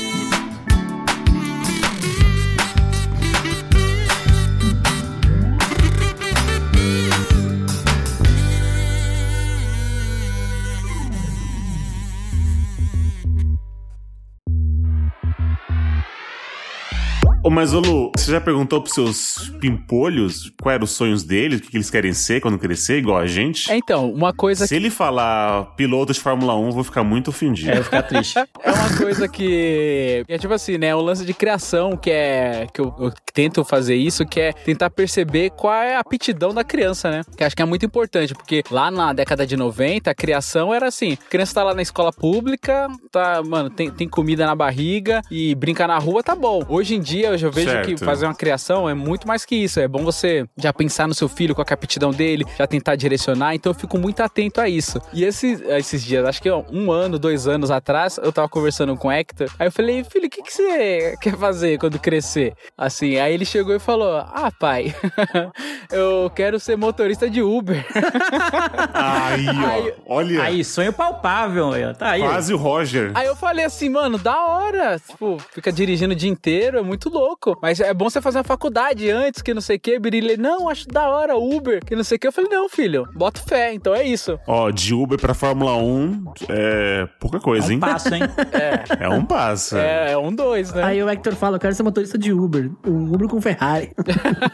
[17.43, 21.59] Ô, mas, ô Lu, você já perguntou pros seus pimpolhos quais eram os sonhos deles,
[21.59, 23.73] o que, que eles querem ser quando crescer, igual a gente?
[23.73, 27.29] É, Então, uma coisa Se ele falar piloto de Fórmula 1, eu vou ficar muito
[27.29, 27.71] ofendido.
[27.71, 28.39] É, eu vou ficar triste.
[28.63, 30.95] É uma coisa que é tipo assim, né?
[30.95, 34.91] Um lance de criação que é que eu, eu tento fazer isso, que é tentar
[34.91, 37.23] perceber qual é a aptidão da criança, né?
[37.37, 40.89] Que acho que é muito importante, porque lá na década de 90, a criação era
[40.89, 45.23] assim: a criança tá lá na escola pública, tá, mano, tem, tem comida na barriga
[45.31, 46.63] e brincar na rua, tá bom.
[46.69, 47.87] Hoje em dia eu já vejo Certo.
[47.87, 49.81] que fazer uma criação é muito mais que isso.
[49.81, 52.97] É bom você já pensar no seu filho, qual é a aptidão dele, já tentar
[52.97, 53.55] direcionar.
[53.55, 55.01] Então eu fico muito atento a isso.
[55.13, 58.97] E esses, esses dias, acho que ó, um ano, dois anos atrás, eu tava conversando
[58.97, 59.49] com o Hector.
[59.59, 62.55] Aí eu falei, filho, o que, que você quer fazer quando crescer?
[62.77, 64.95] Assim, aí ele chegou e falou: Ah, pai,
[65.91, 67.85] eu quero ser motorista de Uber.
[68.95, 69.67] Aí, ó.
[69.71, 71.95] Aí- olha, Aí, sonho palpável, ó.
[71.95, 72.21] tá aí.
[72.21, 73.11] quase o Roger.
[73.15, 74.99] Aí eu falei assim, mano, da hora.
[74.99, 77.20] Tipo, fica dirigindo o dia inteiro, é muito louco.
[77.61, 79.99] Mas é bom você fazer uma faculdade antes, que não sei o que.
[79.99, 82.27] Birilha, não, acho da hora, Uber, que não sei o que.
[82.27, 84.39] Eu falei, não, filho, bota fé, então é isso.
[84.47, 87.81] Ó, de Uber pra Fórmula 1 é pouca coisa, Um hein?
[87.81, 88.23] passo, hein?
[88.99, 89.77] É um passo.
[89.77, 90.83] É, é um dois, né?
[90.83, 92.71] Aí o Hector fala, eu quero ser motorista de Uber.
[92.87, 93.93] Um Uber com Ferrari.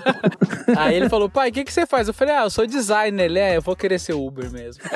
[0.77, 2.09] Aí ele falou, pai, o que, que você faz?
[2.09, 3.25] Eu falei, ah, eu sou designer.
[3.27, 4.83] Ele, é, eu vou querer ser Uber mesmo.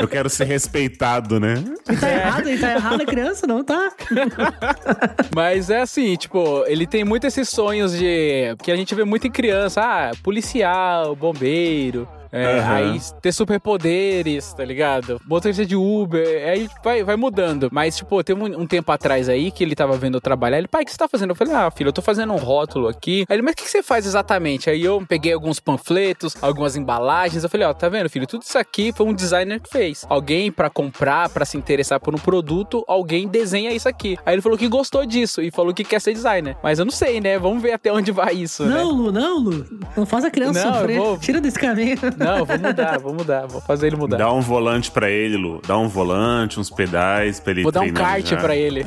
[0.00, 1.54] Eu quero ser respeitado, né?
[1.90, 3.87] E tá errado, e tá errado a criança, não tá?
[5.34, 8.54] Mas é assim, tipo, ele tem muito esses sonhos de.
[8.62, 9.80] que a gente vê muito em criança.
[9.82, 12.08] Ah, policial, bombeiro.
[12.32, 12.74] É, Aham.
[12.74, 15.20] Aí ter superpoderes, tá ligado?
[15.26, 17.68] Motorista de Uber, aí vai, vai mudando.
[17.72, 20.58] Mas, tipo, teve um, um tempo atrás aí que ele tava vendo eu trabalhar.
[20.58, 21.30] Ele, pai, o que você tá fazendo?
[21.30, 23.24] Eu falei, ah, filho, eu tô fazendo um rótulo aqui.
[23.28, 24.68] Aí ele, mas o que que você faz exatamente?
[24.70, 27.42] Aí eu peguei alguns panfletos, algumas embalagens.
[27.44, 28.26] Eu falei, ó, tá vendo, filho?
[28.26, 30.04] Tudo isso aqui foi um designer que fez.
[30.08, 34.18] Alguém pra comprar, pra se interessar por um produto, alguém desenha isso aqui.
[34.26, 36.56] Aí ele falou que gostou disso e falou que quer ser designer.
[36.62, 37.38] Mas eu não sei, né?
[37.38, 38.76] Vamos ver até onde vai isso, né?
[38.76, 39.66] Não, Lu, não, Lu.
[39.96, 40.98] Não faz a criança Não, sofrer.
[40.98, 41.96] vou- Tira desse caminho.
[42.18, 44.16] Não, vou mudar, vou mudar, vou fazer ele mudar.
[44.16, 45.60] Dá um volante pra ele, Lu.
[45.66, 48.36] Dá um volante, uns pedais pra ele Vou dar um kart já.
[48.36, 48.86] pra ele.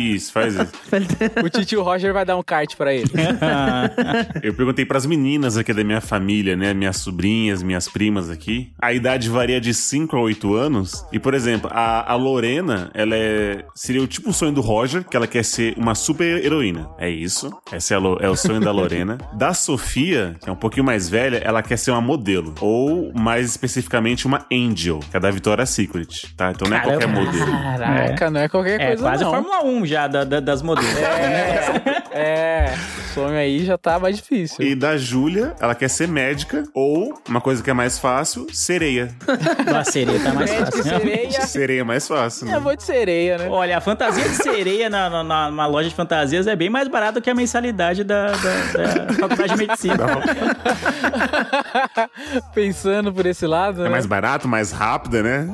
[0.00, 0.72] Isso, faz isso.
[1.44, 3.10] O tio Roger vai dar um kart pra ele.
[4.42, 6.74] Eu perguntei pras meninas aqui da minha família, né?
[6.74, 8.70] Minhas sobrinhas, minhas primas aqui.
[8.80, 11.04] A idade varia de 5 a 8 anos.
[11.12, 13.64] E, por exemplo, a, a Lorena, ela é.
[13.74, 16.88] Seria o tipo sonho do Roger, que ela quer ser uma super heroína.
[16.98, 17.50] É isso.
[17.72, 19.18] Esse é, a é o sonho da Lorena.
[19.38, 22.27] Da Sofia, que é um pouquinho mais velha, ela quer ser uma modelo.
[22.60, 26.08] Ou, mais especificamente, uma Angel, que é da Victoria's Secret.
[26.36, 26.50] Tá?
[26.50, 26.98] Então não é Caramba.
[27.00, 27.62] qualquer modelo.
[27.62, 29.30] Caraca, não é qualquer É coisa quase não.
[29.30, 30.90] Fórmula 1 já da- da- das modelos.
[32.12, 34.64] É, o sonho aí já tá mais difícil.
[34.64, 36.64] E da Júlia, ela quer ser médica.
[36.74, 39.14] Ou, uma coisa que é mais fácil, sereia.
[39.70, 40.82] Nossa, sereia tá mais fácil.
[40.82, 41.40] sereia.
[41.42, 42.56] Sereia é mais fácil, né?
[42.56, 43.48] Eu vou de sereia, né?
[43.48, 46.88] Olha, a fantasia de sereia na, na- na- numa loja de fantasias é bem mais
[46.88, 49.96] barata que a mensalidade da, da- da faculdade de medicina.
[52.54, 53.90] Pensando por esse lado, É né?
[53.90, 55.48] mais barato, mais rápida, né?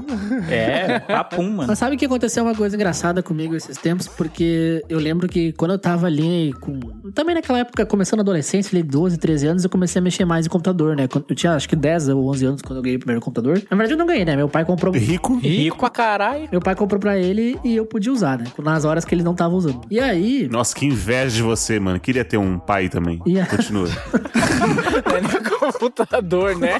[0.50, 1.68] É, papum, mano.
[1.68, 4.08] Mas sabe que aconteceu uma coisa engraçada comigo esses tempos?
[4.08, 6.80] Porque eu lembro que quando eu tava ali com.
[7.14, 10.24] Também naquela naquela época, começando a adolescência, ali 12, 13 anos, eu comecei a mexer
[10.24, 11.06] mais em computador, né?
[11.28, 13.62] Eu tinha acho que 10 ou 11 anos quando eu ganhei o primeiro computador.
[13.70, 14.36] Na verdade, eu não ganhei, né?
[14.36, 14.92] Meu pai comprou.
[14.94, 15.36] Rico?
[15.38, 16.48] Rico pra caralho.
[16.50, 18.44] Meu pai comprou pra ele e eu podia usar, né?
[18.62, 19.80] Nas horas que ele não tava usando.
[19.90, 20.48] E aí.
[20.50, 22.00] Nossa, que inveja de você, mano.
[22.00, 23.20] Queria ter um pai também.
[23.26, 23.88] E a- Continua.
[25.72, 26.78] Computador, né?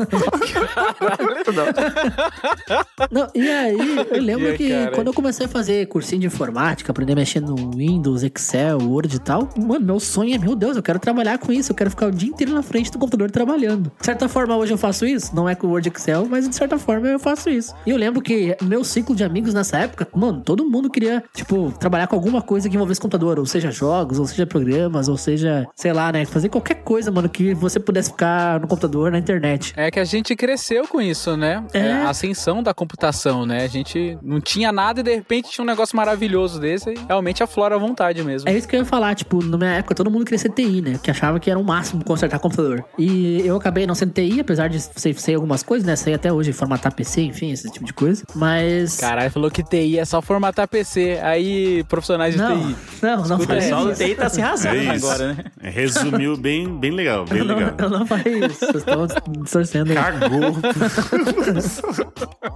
[3.11, 3.77] Não, e aí,
[4.11, 4.91] eu lembro Que que cara.
[4.93, 9.17] quando eu comecei a fazer cursinho de informática, aprender a mexer no Windows, Excel, Word
[9.17, 11.91] e tal, mano, meu sonho é, meu Deus, eu quero trabalhar com isso, eu quero
[11.91, 13.91] ficar o dia inteiro na frente do computador trabalhando.
[13.99, 16.55] De certa forma, hoje eu faço isso, não é com o Word Excel, mas de
[16.55, 17.75] certa forma eu faço isso.
[17.87, 21.73] E eu lembro que meu ciclo de amigos nessa época, mano, todo mundo queria, tipo,
[21.79, 25.67] trabalhar com alguma coisa que envolvesse computador, ou seja, jogos, ou seja, programas, ou seja,
[25.75, 28.74] sei lá, né, fazer qualquer coisa, mano, que você pudesse ficar no computador,
[29.11, 29.73] na internet.
[29.77, 31.65] É que a gente cresceu com isso, né?
[31.73, 31.93] É.
[31.93, 33.65] a ascensão da computação, né?
[33.65, 37.43] A gente não tinha nada e de repente tinha um negócio maravilhoso desse e realmente
[37.43, 38.49] aflora à vontade mesmo.
[38.49, 40.81] É isso que eu ia falar, tipo, na minha época todo mundo queria ser TI,
[40.81, 40.99] né?
[41.03, 42.85] Que achava que era o máximo consertar computador.
[42.99, 45.97] E eu acabei não sendo TI, apesar de sei, sei algumas coisas, né?
[45.97, 48.25] Sei até hoje formatar PC, enfim, esse tipo de coisa.
[48.35, 48.99] Mas.
[48.99, 51.19] Caralho, falou que TI é só formatar PC.
[51.23, 52.77] Aí, profissionais de não, TI.
[53.03, 53.95] não, não O falei pessoal do.
[53.95, 55.45] TI tá se rasgando É agora, né?
[55.61, 57.75] Resumiu bem, bem legal, bem Eu não, legal.
[57.79, 59.07] eu não falei isso, vocês estão
[59.43, 59.97] distorcendo aí.
[59.97, 60.57] Cagou.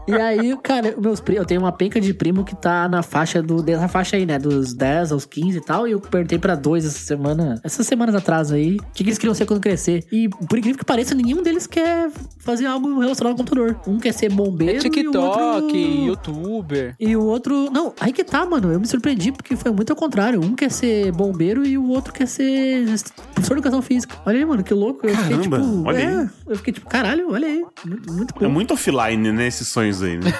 [0.08, 3.42] E aí, cara, meus primos, eu tenho uma penca de primo que tá na faixa
[3.42, 3.62] do.
[3.62, 4.38] Dessa faixa aí, né?
[4.38, 5.86] Dos 10 aos 15 e tal.
[5.86, 7.60] E eu perguntei pra dois essa semana.
[7.62, 8.76] Essas semanas atrás aí.
[8.76, 10.04] O que, que eles queriam ser quando crescer.
[10.10, 13.78] E por incrível que pareça, nenhum deles quer fazer algo relacionado ao computador.
[13.86, 14.72] Um quer ser bombeiro.
[14.72, 15.76] É e o TikTok, outro...
[15.76, 16.96] youtuber.
[16.98, 17.70] E o outro.
[17.70, 18.72] Não, aí que tá, mano.
[18.72, 20.40] Eu me surpreendi porque foi muito ao contrário.
[20.42, 22.86] Um quer ser bombeiro e o outro quer ser
[23.34, 24.16] professor de educação física.
[24.24, 25.06] Olha aí, mano, que louco.
[25.06, 25.56] Eu fiquei tipo.
[25.86, 26.28] olha é, aí.
[26.46, 27.64] Eu fiquei tipo, caralho, olha aí.
[27.84, 28.44] Muito, muito bom.
[28.44, 29.46] É muito offline, né?
[29.46, 30.32] Esses sonhos aí, né?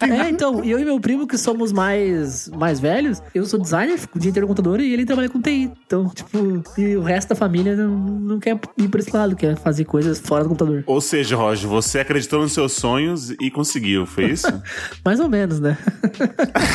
[0.00, 4.18] É, então, eu e meu primo, que somos mais, mais velhos, eu sou designer, fico
[4.18, 5.70] o dia inteiro no computador e ele trabalha com TI.
[5.86, 9.56] Então, tipo, e o resto da família não, não quer ir por esse lado, quer
[9.56, 10.84] fazer coisas fora do computador.
[10.86, 14.46] Ou seja, Roger, você acreditou nos seus sonhos e conseguiu, foi isso?
[15.04, 15.76] Mais ou menos, né?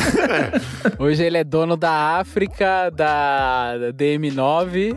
[0.98, 4.96] Hoje ele é dono da África, da da DM9,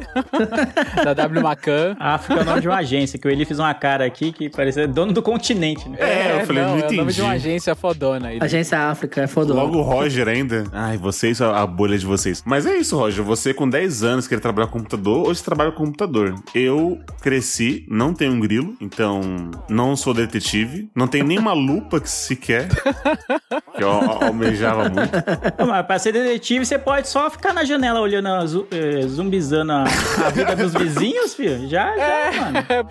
[1.04, 1.96] da W Macan.
[2.00, 4.32] A África é o nome de uma agência, que o Eli fez uma cara aqui
[4.32, 5.98] que parecia dono do continente, né?
[6.00, 7.14] É, eu falei, não é o nome entendi.
[7.16, 8.32] de uma agência fodona.
[8.32, 8.44] Ele.
[8.44, 9.54] Agência África, é foda.
[9.54, 10.64] Logo o Roger ainda.
[10.72, 12.44] Ai, vocês, a a bolha de vocês.
[12.46, 13.24] Mas é isso, Roger.
[13.24, 16.36] Você com 10 anos quer trabalhar com computador, hoje você trabalha com computador.
[16.54, 19.22] Eu cresci, não tenho um grilo, então
[19.70, 20.90] não sou detetive.
[20.96, 22.68] Não tenho nenhuma lupa que sequer.
[23.76, 25.12] que eu al- almejava muito.
[25.58, 28.28] Não, Mas pra ser detetive, você pode só ficar na janela olhando,
[28.72, 31.68] eh, zumbizando a, a vida dos vizinhos, filho.
[31.68, 32.85] Já, já, mano.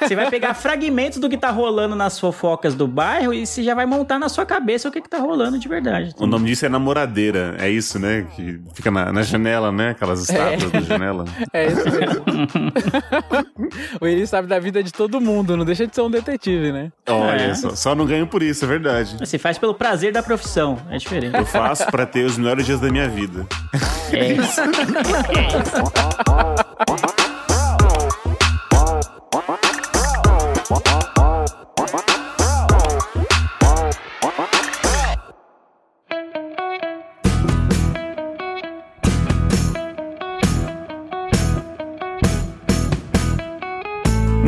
[0.00, 3.74] Você vai pegar fragmentos do que tá rolando nas fofocas do bairro e você já
[3.74, 6.14] vai montar na sua cabeça o que que tá rolando de verdade.
[6.18, 7.56] O nome disso é namoradeira.
[7.58, 8.26] É isso, né?
[8.34, 9.90] Que fica na, na janela, né?
[9.90, 11.24] Aquelas estátuas da janela.
[11.52, 12.24] É isso mesmo.
[14.00, 16.92] o Eli sabe da vida de todo mundo, não deixa de ser um detetive, né?
[17.08, 17.54] Olha, É.
[17.54, 19.16] só, só não ganho por isso, é verdade.
[19.18, 21.36] Você faz pelo prazer da profissão, é diferente.
[21.36, 23.46] Eu faço pra ter os melhores dias da minha vida.
[24.12, 24.60] É isso.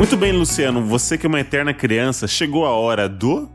[0.01, 3.47] Muito bem, Luciano, você que é uma eterna criança, chegou a hora do.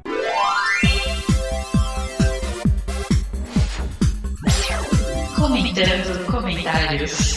[5.35, 7.36] Comentando comentários.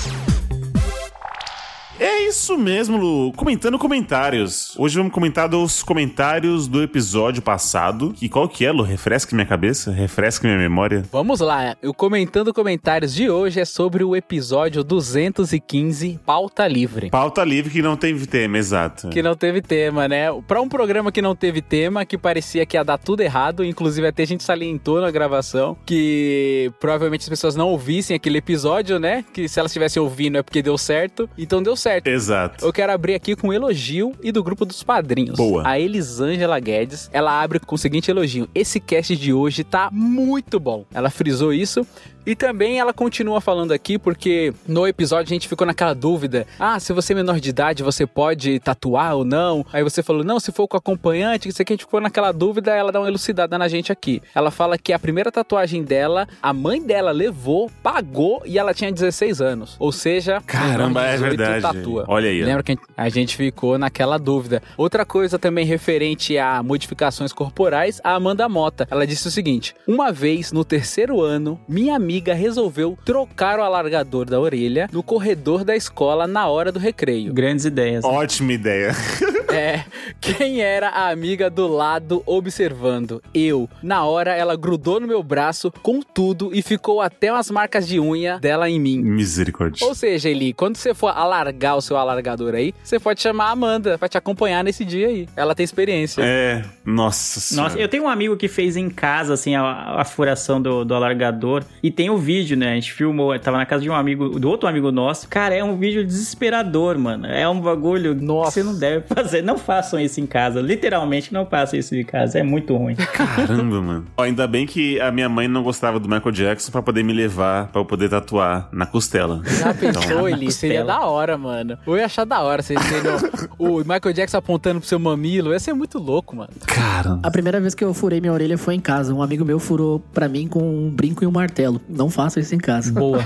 [1.99, 3.33] É isso mesmo, Lu.
[3.33, 4.73] Comentando comentários.
[4.77, 8.15] Hoje vamos comentar dos comentários do episódio passado.
[8.21, 8.83] E qual que é, Lu?
[8.83, 11.03] Refresque minha cabeça, refresque minha memória.
[11.11, 17.09] Vamos lá, o Comentando Comentários de hoje é sobre o episódio 215, Pauta Livre.
[17.09, 19.09] Pauta livre que não tem tema, exato.
[19.09, 20.27] Que não teve tema, né?
[20.47, 24.07] Pra um programa que não teve tema, que parecia que ia dar tudo errado, inclusive
[24.07, 29.25] até a gente salientou na gravação que provavelmente as pessoas não ouvissem aquele episódio, né?
[29.33, 31.29] Que se elas estivessem ouvindo é porque deu certo.
[31.37, 31.88] Então deu certo.
[32.05, 32.65] Exato.
[32.65, 35.35] Eu quero abrir aqui com um elogio e do grupo dos padrinhos.
[35.35, 35.67] Boa.
[35.67, 40.59] A Elisângela Guedes, ela abre com o seguinte elogio: Esse cast de hoje tá muito
[40.59, 40.85] bom.
[40.93, 41.85] Ela frisou isso.
[42.25, 46.79] E também ela continua falando aqui porque no episódio a gente ficou naquela dúvida: ah,
[46.79, 49.65] se você é menor de idade, você pode tatuar ou não?
[49.71, 52.71] Aí você falou: não, se for com acompanhante, isso aqui a gente ficou naquela dúvida,
[52.71, 54.21] ela dá uma elucidada na gente aqui.
[54.33, 58.91] Ela fala que a primeira tatuagem dela, a mãe dela levou, pagou e ela tinha
[58.91, 59.75] 16 anos.
[59.79, 61.61] Ou seja, Caramba, é 18 verdade.
[61.61, 62.05] tatua.
[62.07, 62.43] Olha aí.
[62.43, 64.61] Lembra que a gente ficou naquela dúvida.
[64.77, 68.87] Outra coisa também referente a modificações corporais, a Amanda Mota.
[68.89, 74.25] Ela disse o seguinte: Uma vez no terceiro ano, minha amiga resolveu trocar o alargador
[74.25, 77.31] da orelha no corredor da escola na hora do recreio.
[77.31, 78.03] Grandes ideias.
[78.03, 78.93] Ótima ideia.
[79.51, 79.83] É,
[80.21, 83.21] quem era a amiga do lado observando?
[83.33, 83.69] Eu.
[83.81, 87.99] Na hora, ela grudou no meu braço com tudo e ficou até umas marcas de
[87.99, 88.99] unha dela em mim.
[88.99, 89.85] Misericórdia.
[89.87, 93.51] Ou seja, Eli, quando você for alargar o seu alargador aí, você pode chamar a
[93.51, 95.27] Amanda pra te acompanhar nesse dia aí.
[95.35, 96.21] Ela tem experiência.
[96.23, 97.69] É, nossa senhora.
[97.69, 100.93] Nossa, eu tenho um amigo que fez em casa, assim, a, a furação do, do
[100.93, 101.63] alargador.
[101.81, 102.71] E tem o vídeo, né?
[102.71, 105.27] A gente filmou, tava na casa de um amigo, do outro amigo nosso.
[105.27, 107.25] Cara, é um vídeo desesperador, mano.
[107.25, 108.49] É um bagulho Nossa.
[108.49, 109.38] que você não deve fazer.
[109.41, 110.61] Não façam isso em casa.
[110.61, 112.39] Literalmente, não façam isso em casa.
[112.39, 112.95] É muito ruim.
[113.13, 114.05] Caramba, mano.
[114.17, 117.13] Ó, ainda bem que a minha mãe não gostava do Michael Jackson pra poder me
[117.13, 119.41] levar, pra eu poder tatuar na costela.
[119.45, 120.45] Já pensou, Eli?
[120.45, 120.51] costela.
[120.51, 121.77] Seria da hora, mano.
[121.85, 122.61] Eu ia achar da hora.
[122.61, 123.11] Vocês terem
[123.57, 125.51] o, o Michael Jackson apontando pro seu mamilo.
[125.51, 126.49] Ia ser muito louco, mano.
[126.65, 127.19] Cara.
[127.23, 129.13] A primeira vez que eu furei minha orelha foi em casa.
[129.13, 131.81] Um amigo meu furou pra mim com um brinco e um martelo.
[131.87, 132.91] Não faça isso em casa.
[132.91, 133.19] Boa.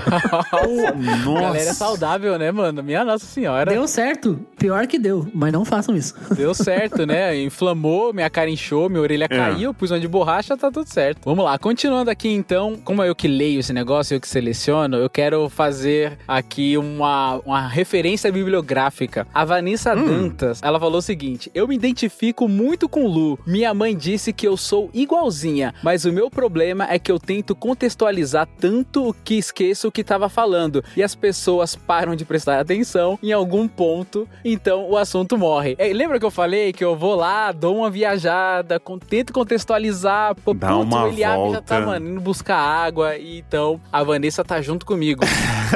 [1.24, 1.40] Nossa.
[1.40, 2.82] Galera é saudável, né, mano?
[2.82, 3.70] Minha Nossa Senhora.
[3.70, 4.40] Deu certo.
[4.58, 6.03] Pior que deu, mas não façam isso.
[6.36, 7.40] Deu certo, né?
[7.40, 11.20] Inflamou, minha cara inchou, minha orelha caiu, pus uma de borracha, tá tudo certo.
[11.24, 14.96] Vamos lá, continuando aqui então, como é eu que leio esse negócio, eu que seleciono,
[14.96, 19.26] eu quero fazer aqui uma, uma referência bibliográfica.
[19.32, 23.38] A Vanessa Dantas, ela falou o seguinte: Eu me identifico muito com Lu.
[23.46, 27.54] Minha mãe disse que eu sou igualzinha, mas o meu problema é que eu tento
[27.54, 33.18] contextualizar tanto que esqueço o que tava falando e as pessoas param de prestar atenção
[33.22, 35.74] em algum ponto, então o assunto morre.
[35.78, 40.34] É, lembra que eu falei que eu vou lá, dou uma viajada, con- tento contextualizar,
[40.34, 41.86] pô, Dá putz, uma o Eliabe já tá, volta.
[41.86, 45.22] mano, indo buscar água, e então a Vanessa tá junto comigo.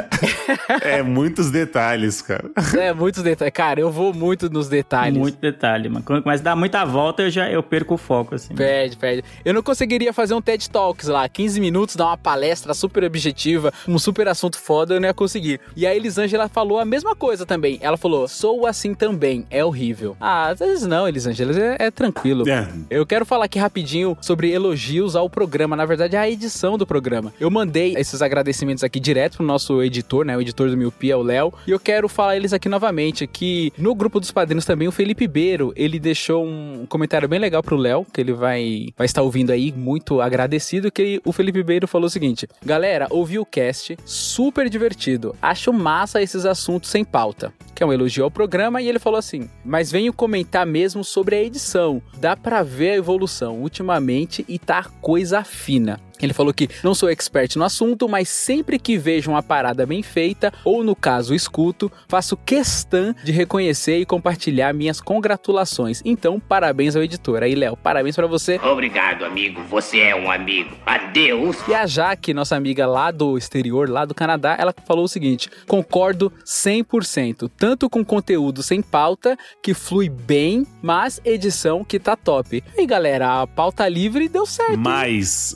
[0.81, 2.49] É muitos detalhes, cara.
[2.77, 3.53] é, muitos detalhes.
[3.53, 5.17] Cara, eu vou muito nos detalhes.
[5.17, 6.03] Muito detalhe, mano.
[6.05, 8.55] Quando começa a dar muita volta, eu já eu perco o foco, assim.
[8.55, 9.23] Pede, pede.
[9.43, 13.73] Eu não conseguiria fazer um TED Talks lá, 15 minutos, dar uma palestra super objetiva,
[13.87, 15.59] um super assunto foda, eu não ia conseguir.
[15.75, 17.77] E a Elisângela falou a mesma coisa também.
[17.81, 20.15] Ela falou: sou assim também, é horrível.
[20.19, 22.47] Ah, às vezes não, Elisângela, é, é tranquilo.
[22.49, 22.67] É.
[22.89, 27.33] Eu quero falar aqui rapidinho sobre elogios ao programa, na verdade, a edição do programa.
[27.39, 30.37] Eu mandei esses agradecimentos aqui direto pro nosso editor, né?
[30.39, 31.53] O editor do Miopia, o Léo.
[31.67, 33.27] E eu quero falar eles aqui novamente.
[33.27, 37.61] Que no grupo dos padrinhos também, o Felipe Beiro, ele deixou um comentário bem legal
[37.61, 40.89] pro Léo, que ele vai, vai estar ouvindo aí, muito agradecido.
[40.91, 45.35] Que ele- o Felipe Beiro falou o seguinte: Galera, ouvi o cast, super divertido.
[45.41, 47.51] Acho massa esses assuntos sem pauta.
[47.75, 51.35] Que é um elogio ao programa, e ele falou assim: Mas venho comentar mesmo sobre
[51.35, 52.01] a edição.
[52.17, 55.99] Dá pra ver a evolução ultimamente e tá coisa fina.
[56.21, 60.03] Ele falou que não sou expert no assunto, mas sempre que vejo uma parada bem
[60.03, 66.01] feita, ou no caso escuto, faço questão de reconhecer e compartilhar minhas congratulações.
[66.03, 67.43] Então, parabéns ao editor.
[67.43, 68.59] Aí, Léo, parabéns pra você.
[68.63, 69.61] Obrigado, amigo.
[69.63, 70.75] Você é um amigo.
[70.85, 71.57] Adeus.
[71.67, 75.49] E a Jaque, nossa amiga lá do exterior, lá do Canadá, ela falou o seguinte:
[75.67, 82.63] concordo 100%, tanto com conteúdo sem pauta, que flui bem, mas edição que tá top.
[82.77, 84.71] E galera, a pauta livre deu certo.
[84.71, 84.77] hein?
[84.77, 85.55] Mais,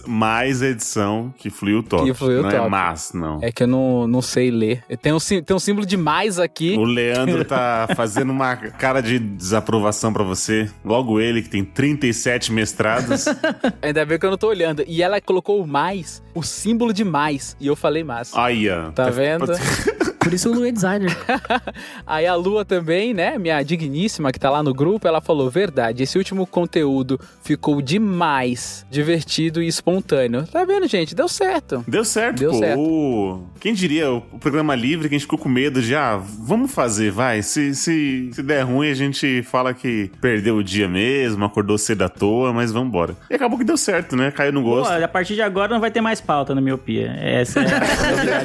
[0.54, 2.06] mais edição que fluiu top.
[2.06, 2.70] Que fluiu não é top.
[2.70, 3.40] mas, não.
[3.42, 4.84] É que eu não, não sei ler.
[5.02, 6.76] Tem um, tem um símbolo de mais aqui.
[6.78, 10.70] O Leandro tá fazendo uma cara de desaprovação pra você.
[10.86, 13.26] Logo ele, que tem 37 mestrados.
[13.82, 14.84] Ainda bem que eu não tô olhando.
[14.88, 17.58] E ela colocou o mais, o símbolo de mais.
[17.60, 18.32] E eu falei mais.
[18.36, 18.92] Aí, ó.
[18.92, 19.52] Tá vendo?
[20.24, 21.16] Por isso o Lu é designer.
[22.08, 23.38] Aí a Lua também, né?
[23.38, 28.86] Minha digníssima que tá lá no grupo, ela falou: verdade, esse último conteúdo ficou demais
[28.90, 30.46] divertido e espontâneo.
[30.48, 31.14] Tá vendo, gente?
[31.16, 31.84] Deu certo.
[31.88, 32.58] Deu certo, Deu pô.
[32.60, 32.80] certo.
[32.80, 36.72] O- Quem diria, o programa livre, que a gente ficou com medo de, ah, vamos
[36.72, 37.42] fazer, vai.
[37.42, 42.04] Se, se, se der ruim, a gente fala que perdeu o dia mesmo, acordou cedo
[42.04, 43.16] à toa, mas vamos embora.
[43.30, 44.32] E acabou que deu certo, né?
[44.32, 44.92] Caiu no Pô, gosto.
[44.92, 47.16] a partir de agora não vai ter mais pauta na miopia.
[47.20, 47.80] Essa é a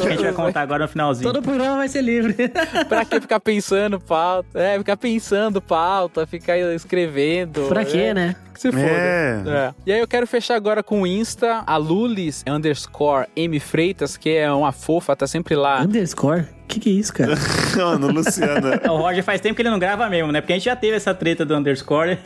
[0.01, 1.31] que a gente vai contar agora no finalzinho.
[1.33, 2.35] Todo programa vai ser livre.
[2.89, 4.59] Pra que ficar pensando pauta?
[4.59, 7.67] É, ficar pensando pauta, ficar escrevendo.
[7.69, 8.15] pra quê, é.
[8.15, 8.37] né?
[8.59, 8.85] Que se foda.
[8.85, 9.43] É.
[9.47, 9.75] É.
[9.87, 14.31] E aí eu quero fechar agora com o Insta, a Lulis underscore M Freitas, que
[14.31, 15.81] é uma fofa, tá sempre lá.
[15.81, 16.41] Underscore?
[16.41, 17.33] O que, que é isso, cara?
[17.77, 18.79] Mano, Luciana.
[18.93, 20.43] O Roger faz tempo que ele não grava mesmo, né?
[20.43, 22.19] Porque a gente já teve essa treta do underscore.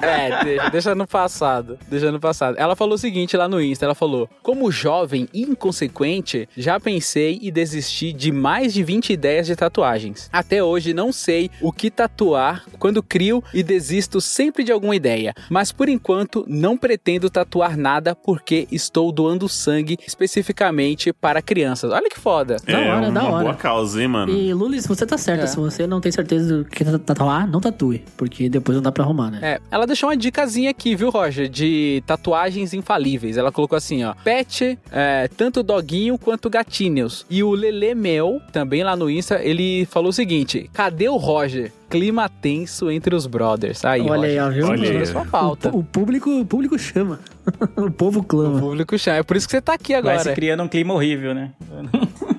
[0.00, 1.76] É, deixa, deixa no passado.
[1.88, 2.56] Deixa no passado.
[2.58, 7.50] Ela falou o seguinte lá no Insta: ela falou: Como jovem inconsequente, já pensei e
[7.50, 10.28] desisti de mais de 20 ideias de tatuagens.
[10.32, 15.34] Até hoje não sei o que tatuar quando crio e desisto sempre de alguma ideia.
[15.50, 21.92] Mas por enquanto não pretendo tatuar nada porque estou doando sangue especificamente para crianças.
[21.92, 22.56] Olha que foda.
[22.66, 23.30] Da é hora, uma da hora.
[23.44, 23.68] boa causa.
[23.78, 24.32] causa, hein, mano?
[24.32, 25.44] E Lulis, você tá certa.
[25.44, 25.46] É.
[25.46, 28.02] Se você não tem certeza do que tá- tatuar, não tatue.
[28.16, 29.38] Porque depois não dá pra arrumar, né?
[29.40, 31.48] É, ela deixou uma dicasinha aqui, viu, Roger?
[31.48, 33.36] De tatuagens infalíveis.
[33.36, 34.14] Ela colocou assim, ó.
[34.24, 37.24] Pet, é, tanto doguinho quanto gatinhos.
[37.30, 41.72] E o Lele Mel, também lá no Insta, ele falou o seguinte: cadê o Roger?
[41.88, 43.84] Clima tenso entre os brothers.
[43.84, 44.30] Aí, Olha Roger.
[44.30, 44.66] aí, ó, viu?
[44.68, 45.06] Olha aí.
[45.06, 45.70] Sua pauta.
[45.70, 47.18] O, o público, o público chama.
[47.76, 48.60] o povo O clama.
[48.60, 49.16] público chama.
[49.18, 50.34] É por isso que você tá aqui Vai se agora.
[50.34, 51.52] criando um clima horrível, né?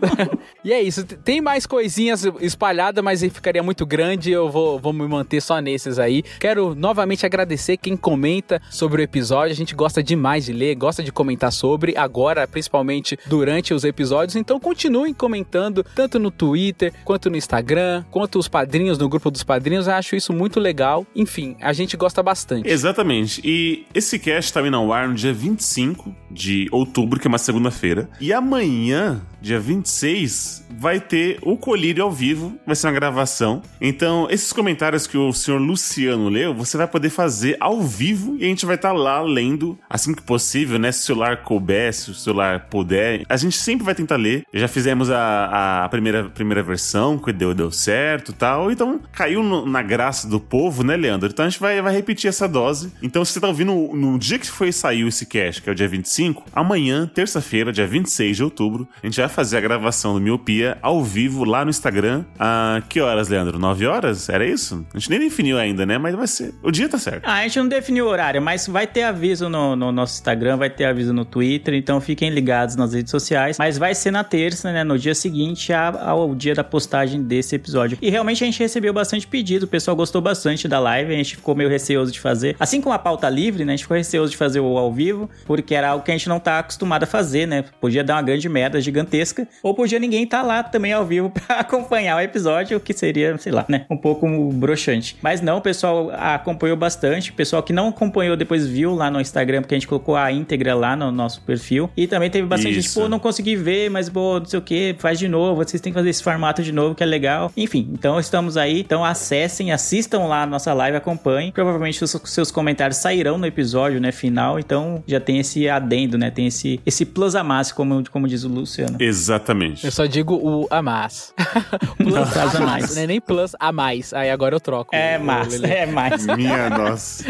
[0.64, 1.06] E é isso.
[1.06, 4.30] Tem mais coisinhas espalhadas, mas ficaria muito grande.
[4.30, 6.22] Eu vou, vou me manter só nesses aí.
[6.40, 9.54] Quero novamente agradecer quem comenta sobre o episódio.
[9.54, 14.36] A gente gosta demais de ler, gosta de comentar sobre, agora, principalmente durante os episódios.
[14.36, 19.44] Então continuem comentando, tanto no Twitter, quanto no Instagram, quanto os padrinhos, no grupo dos
[19.44, 19.88] padrinhos.
[19.88, 21.08] Eu acho isso muito legal.
[21.16, 22.68] Enfim, a gente gosta bastante.
[22.68, 23.42] Exatamente.
[23.46, 27.38] E esse cast tá indo ao ar no dia 25 de outubro, que é uma
[27.38, 28.10] segunda-feira.
[28.20, 32.58] E amanhã, dia 26, vai ter o Colírio ao vivo.
[32.66, 33.62] Vai ser uma gravação.
[33.82, 38.46] Então, esses comentários que o senhor Luciano leu, você vai poder fazer ao vivo e
[38.46, 40.92] a gente vai estar lá lendo assim que possível, né?
[40.92, 43.24] Se o celular couber, se o celular puder.
[43.30, 44.44] A gente sempre vai tentar ler.
[44.54, 48.72] Já fizemos a, a primeira, primeira versão, que deu, deu certo tal.
[48.72, 51.30] Então, caiu no- na graça do povo, né, Leandro?
[51.30, 52.92] Então a gente vai, vai repetir essa dose.
[53.02, 55.76] Então, se você tá ouvindo no dia que foi saiu esse cast, que é o
[55.76, 60.20] dia 25, amanhã, terça-feira, dia 26 de outubro, a gente vai fazer a gravação do
[60.20, 62.26] Miopia ao vivo lá no Instagram.
[62.38, 63.60] A que horas, Leandro?
[63.60, 64.30] 9 horas?
[64.30, 64.86] Era isso?
[64.94, 65.98] A gente nem definiu ainda, né?
[65.98, 66.54] Mas vai ser.
[66.64, 67.26] O dia tá certo.
[67.26, 70.58] Ah, a gente não definiu o horário, mas vai ter aviso no, no nosso Instagram,
[70.58, 73.58] vai ter aviso no Twitter, então fiquem ligados nas redes sociais.
[73.58, 74.84] Mas vai ser na terça, né?
[74.84, 77.98] No dia seguinte ao dia da postagem desse episódio.
[78.02, 81.36] E realmente a gente recebeu bastante pedido, o pessoal gostou bastante da live, a gente
[81.36, 82.56] ficou meio receoso de fazer.
[82.60, 83.74] Assim como a pauta livre, né?
[83.74, 86.30] A gente ficou receoso de fazer o ao vivo, porque era algo que a gente
[86.30, 87.66] não tá acostumado a fazer, né?
[87.80, 89.19] Podia dar uma grande merda gigantesca,
[89.64, 93.38] ou podia ninguém estar lá também ao vivo pra acompanhar o episódio, o que seria,
[93.38, 93.86] sei lá, né?
[93.90, 95.18] Um pouco broxante.
[95.22, 97.32] Mas não, o pessoal acompanhou bastante.
[97.32, 100.32] O pessoal que não acompanhou depois viu lá no Instagram, porque a gente colocou a
[100.32, 101.90] íntegra lá no nosso perfil.
[101.96, 103.00] E também teve bastante gente, Isso.
[103.00, 105.64] pô, não consegui ver, mas pô, não sei o que, faz de novo.
[105.64, 107.52] Vocês têm que fazer esse formato de novo, que é legal.
[107.56, 108.82] Enfim, então estamos aí.
[108.82, 111.52] Então acessem, assistam lá a nossa live, acompanhem.
[111.52, 114.60] Provavelmente os seus comentários sairão no episódio, né, final.
[114.60, 116.32] Então já tem esse adendo, né?
[116.32, 118.98] Tem esse, esse plus a mais, como, como diz o Luciano.
[119.10, 119.86] Exatamente.
[119.86, 121.34] Eu só digo o a mais.
[121.98, 122.96] plus Plus a a mais, mais.
[122.96, 123.08] né?
[123.08, 124.14] Nem plus a mais.
[124.14, 124.96] Aí agora eu troco.
[124.96, 125.74] É o- o massa, Lelê.
[125.74, 126.26] é mais.
[126.28, 127.26] Minha nossa.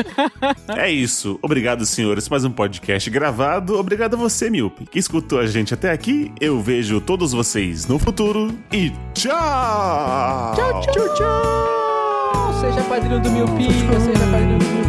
[0.78, 1.40] É isso.
[1.42, 2.28] Obrigado, senhores.
[2.30, 3.78] Mais um podcast gravado.
[3.80, 6.32] Obrigado a você, Milpe, que escutou a gente até aqui.
[6.40, 10.54] Eu vejo todos vocês no futuro e tchau!
[10.56, 12.60] Tchau, tchau, tchau!
[12.60, 14.89] Seja padrinho do Miopia, seja padrinho do Miopia.